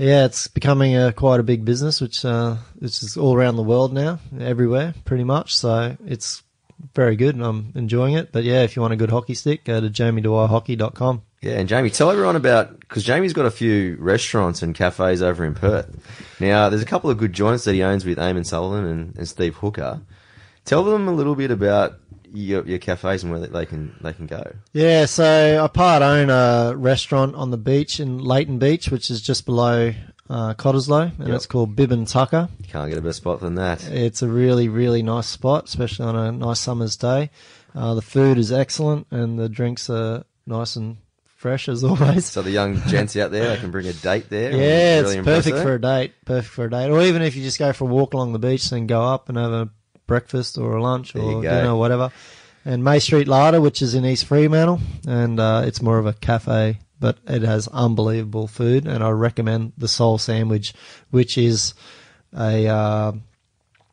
[0.00, 3.62] yeah, it's becoming a quite a big business, which uh, which is all around the
[3.62, 5.54] world now, everywhere, pretty much.
[5.56, 6.42] So it's
[6.94, 8.32] very good, and I'm enjoying it.
[8.32, 11.22] But yeah, if you want a good hockey stick, go to jamiedwyerhockey.com.
[11.42, 15.44] Yeah, and Jamie, tell everyone about because Jamie's got a few restaurants and cafes over
[15.44, 15.94] in Perth.
[16.40, 19.28] Now, there's a couple of good joints that he owns with Eamon Sullivan and, and
[19.28, 20.00] Steve Hooker.
[20.64, 21.94] Tell them a little bit about
[22.32, 24.52] your, your cafes and where they can they can go.
[24.72, 29.20] Yeah, so I part own a restaurant on the beach in Leighton Beach, which is
[29.20, 29.92] just below
[30.28, 31.36] uh, Cottesloe, and Yep.
[31.36, 32.48] it's called Bib and Tucker.
[32.60, 33.84] You can't get a better spot than that.
[33.90, 37.30] It's a really, really nice spot, especially on a nice summer's day.
[37.74, 40.98] Uh, the food is excellent, and the drinks are nice and
[41.36, 42.26] fresh as always.
[42.26, 44.52] So the young gents out there, they can bring a date there.
[44.52, 46.12] Yeah, really it's perfect for a date.
[46.24, 48.38] Perfect for a date, or even if you just go for a walk along the
[48.38, 49.68] beach, then go up and have a
[50.10, 52.10] breakfast or a lunch There or dinner, or whatever.
[52.64, 56.12] And May Street Larder, which is in East Fremantle, and uh, it's more of a
[56.12, 58.86] cafe, but it has unbelievable food.
[58.86, 60.74] And I recommend the Soul Sandwich,
[61.10, 61.74] which is
[62.36, 63.12] a uh,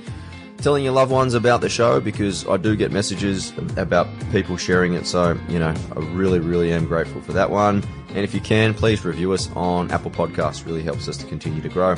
[0.58, 4.92] telling your loved ones about the show because I do get messages about people sharing
[4.92, 5.06] it.
[5.06, 7.82] So, you know, I really, really am grateful for that one.
[8.08, 10.66] And if you can, please review us on Apple Podcasts.
[10.66, 11.96] Really helps us to continue to grow.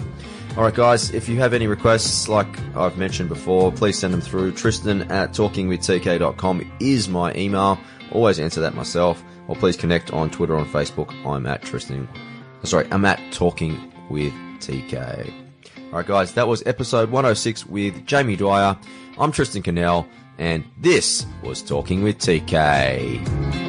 [0.57, 2.47] All right, guys, if you have any requests, like
[2.77, 4.53] I've mentioned before, please send them through.
[4.53, 7.77] Tristan at talkingwithtk.com is my email.
[8.13, 9.21] Always answer that myself.
[9.49, 11.13] Or please connect on Twitter on Facebook.
[11.27, 12.09] I'm at Tristan.
[12.63, 15.33] Uh, sorry, I'm at Talking with TK.
[15.93, 18.77] All right, guys, that was episode 106 with Jamie Dwyer.
[19.19, 20.09] I'm Tristan Cannell,
[20.39, 23.64] and this was Talking with TK.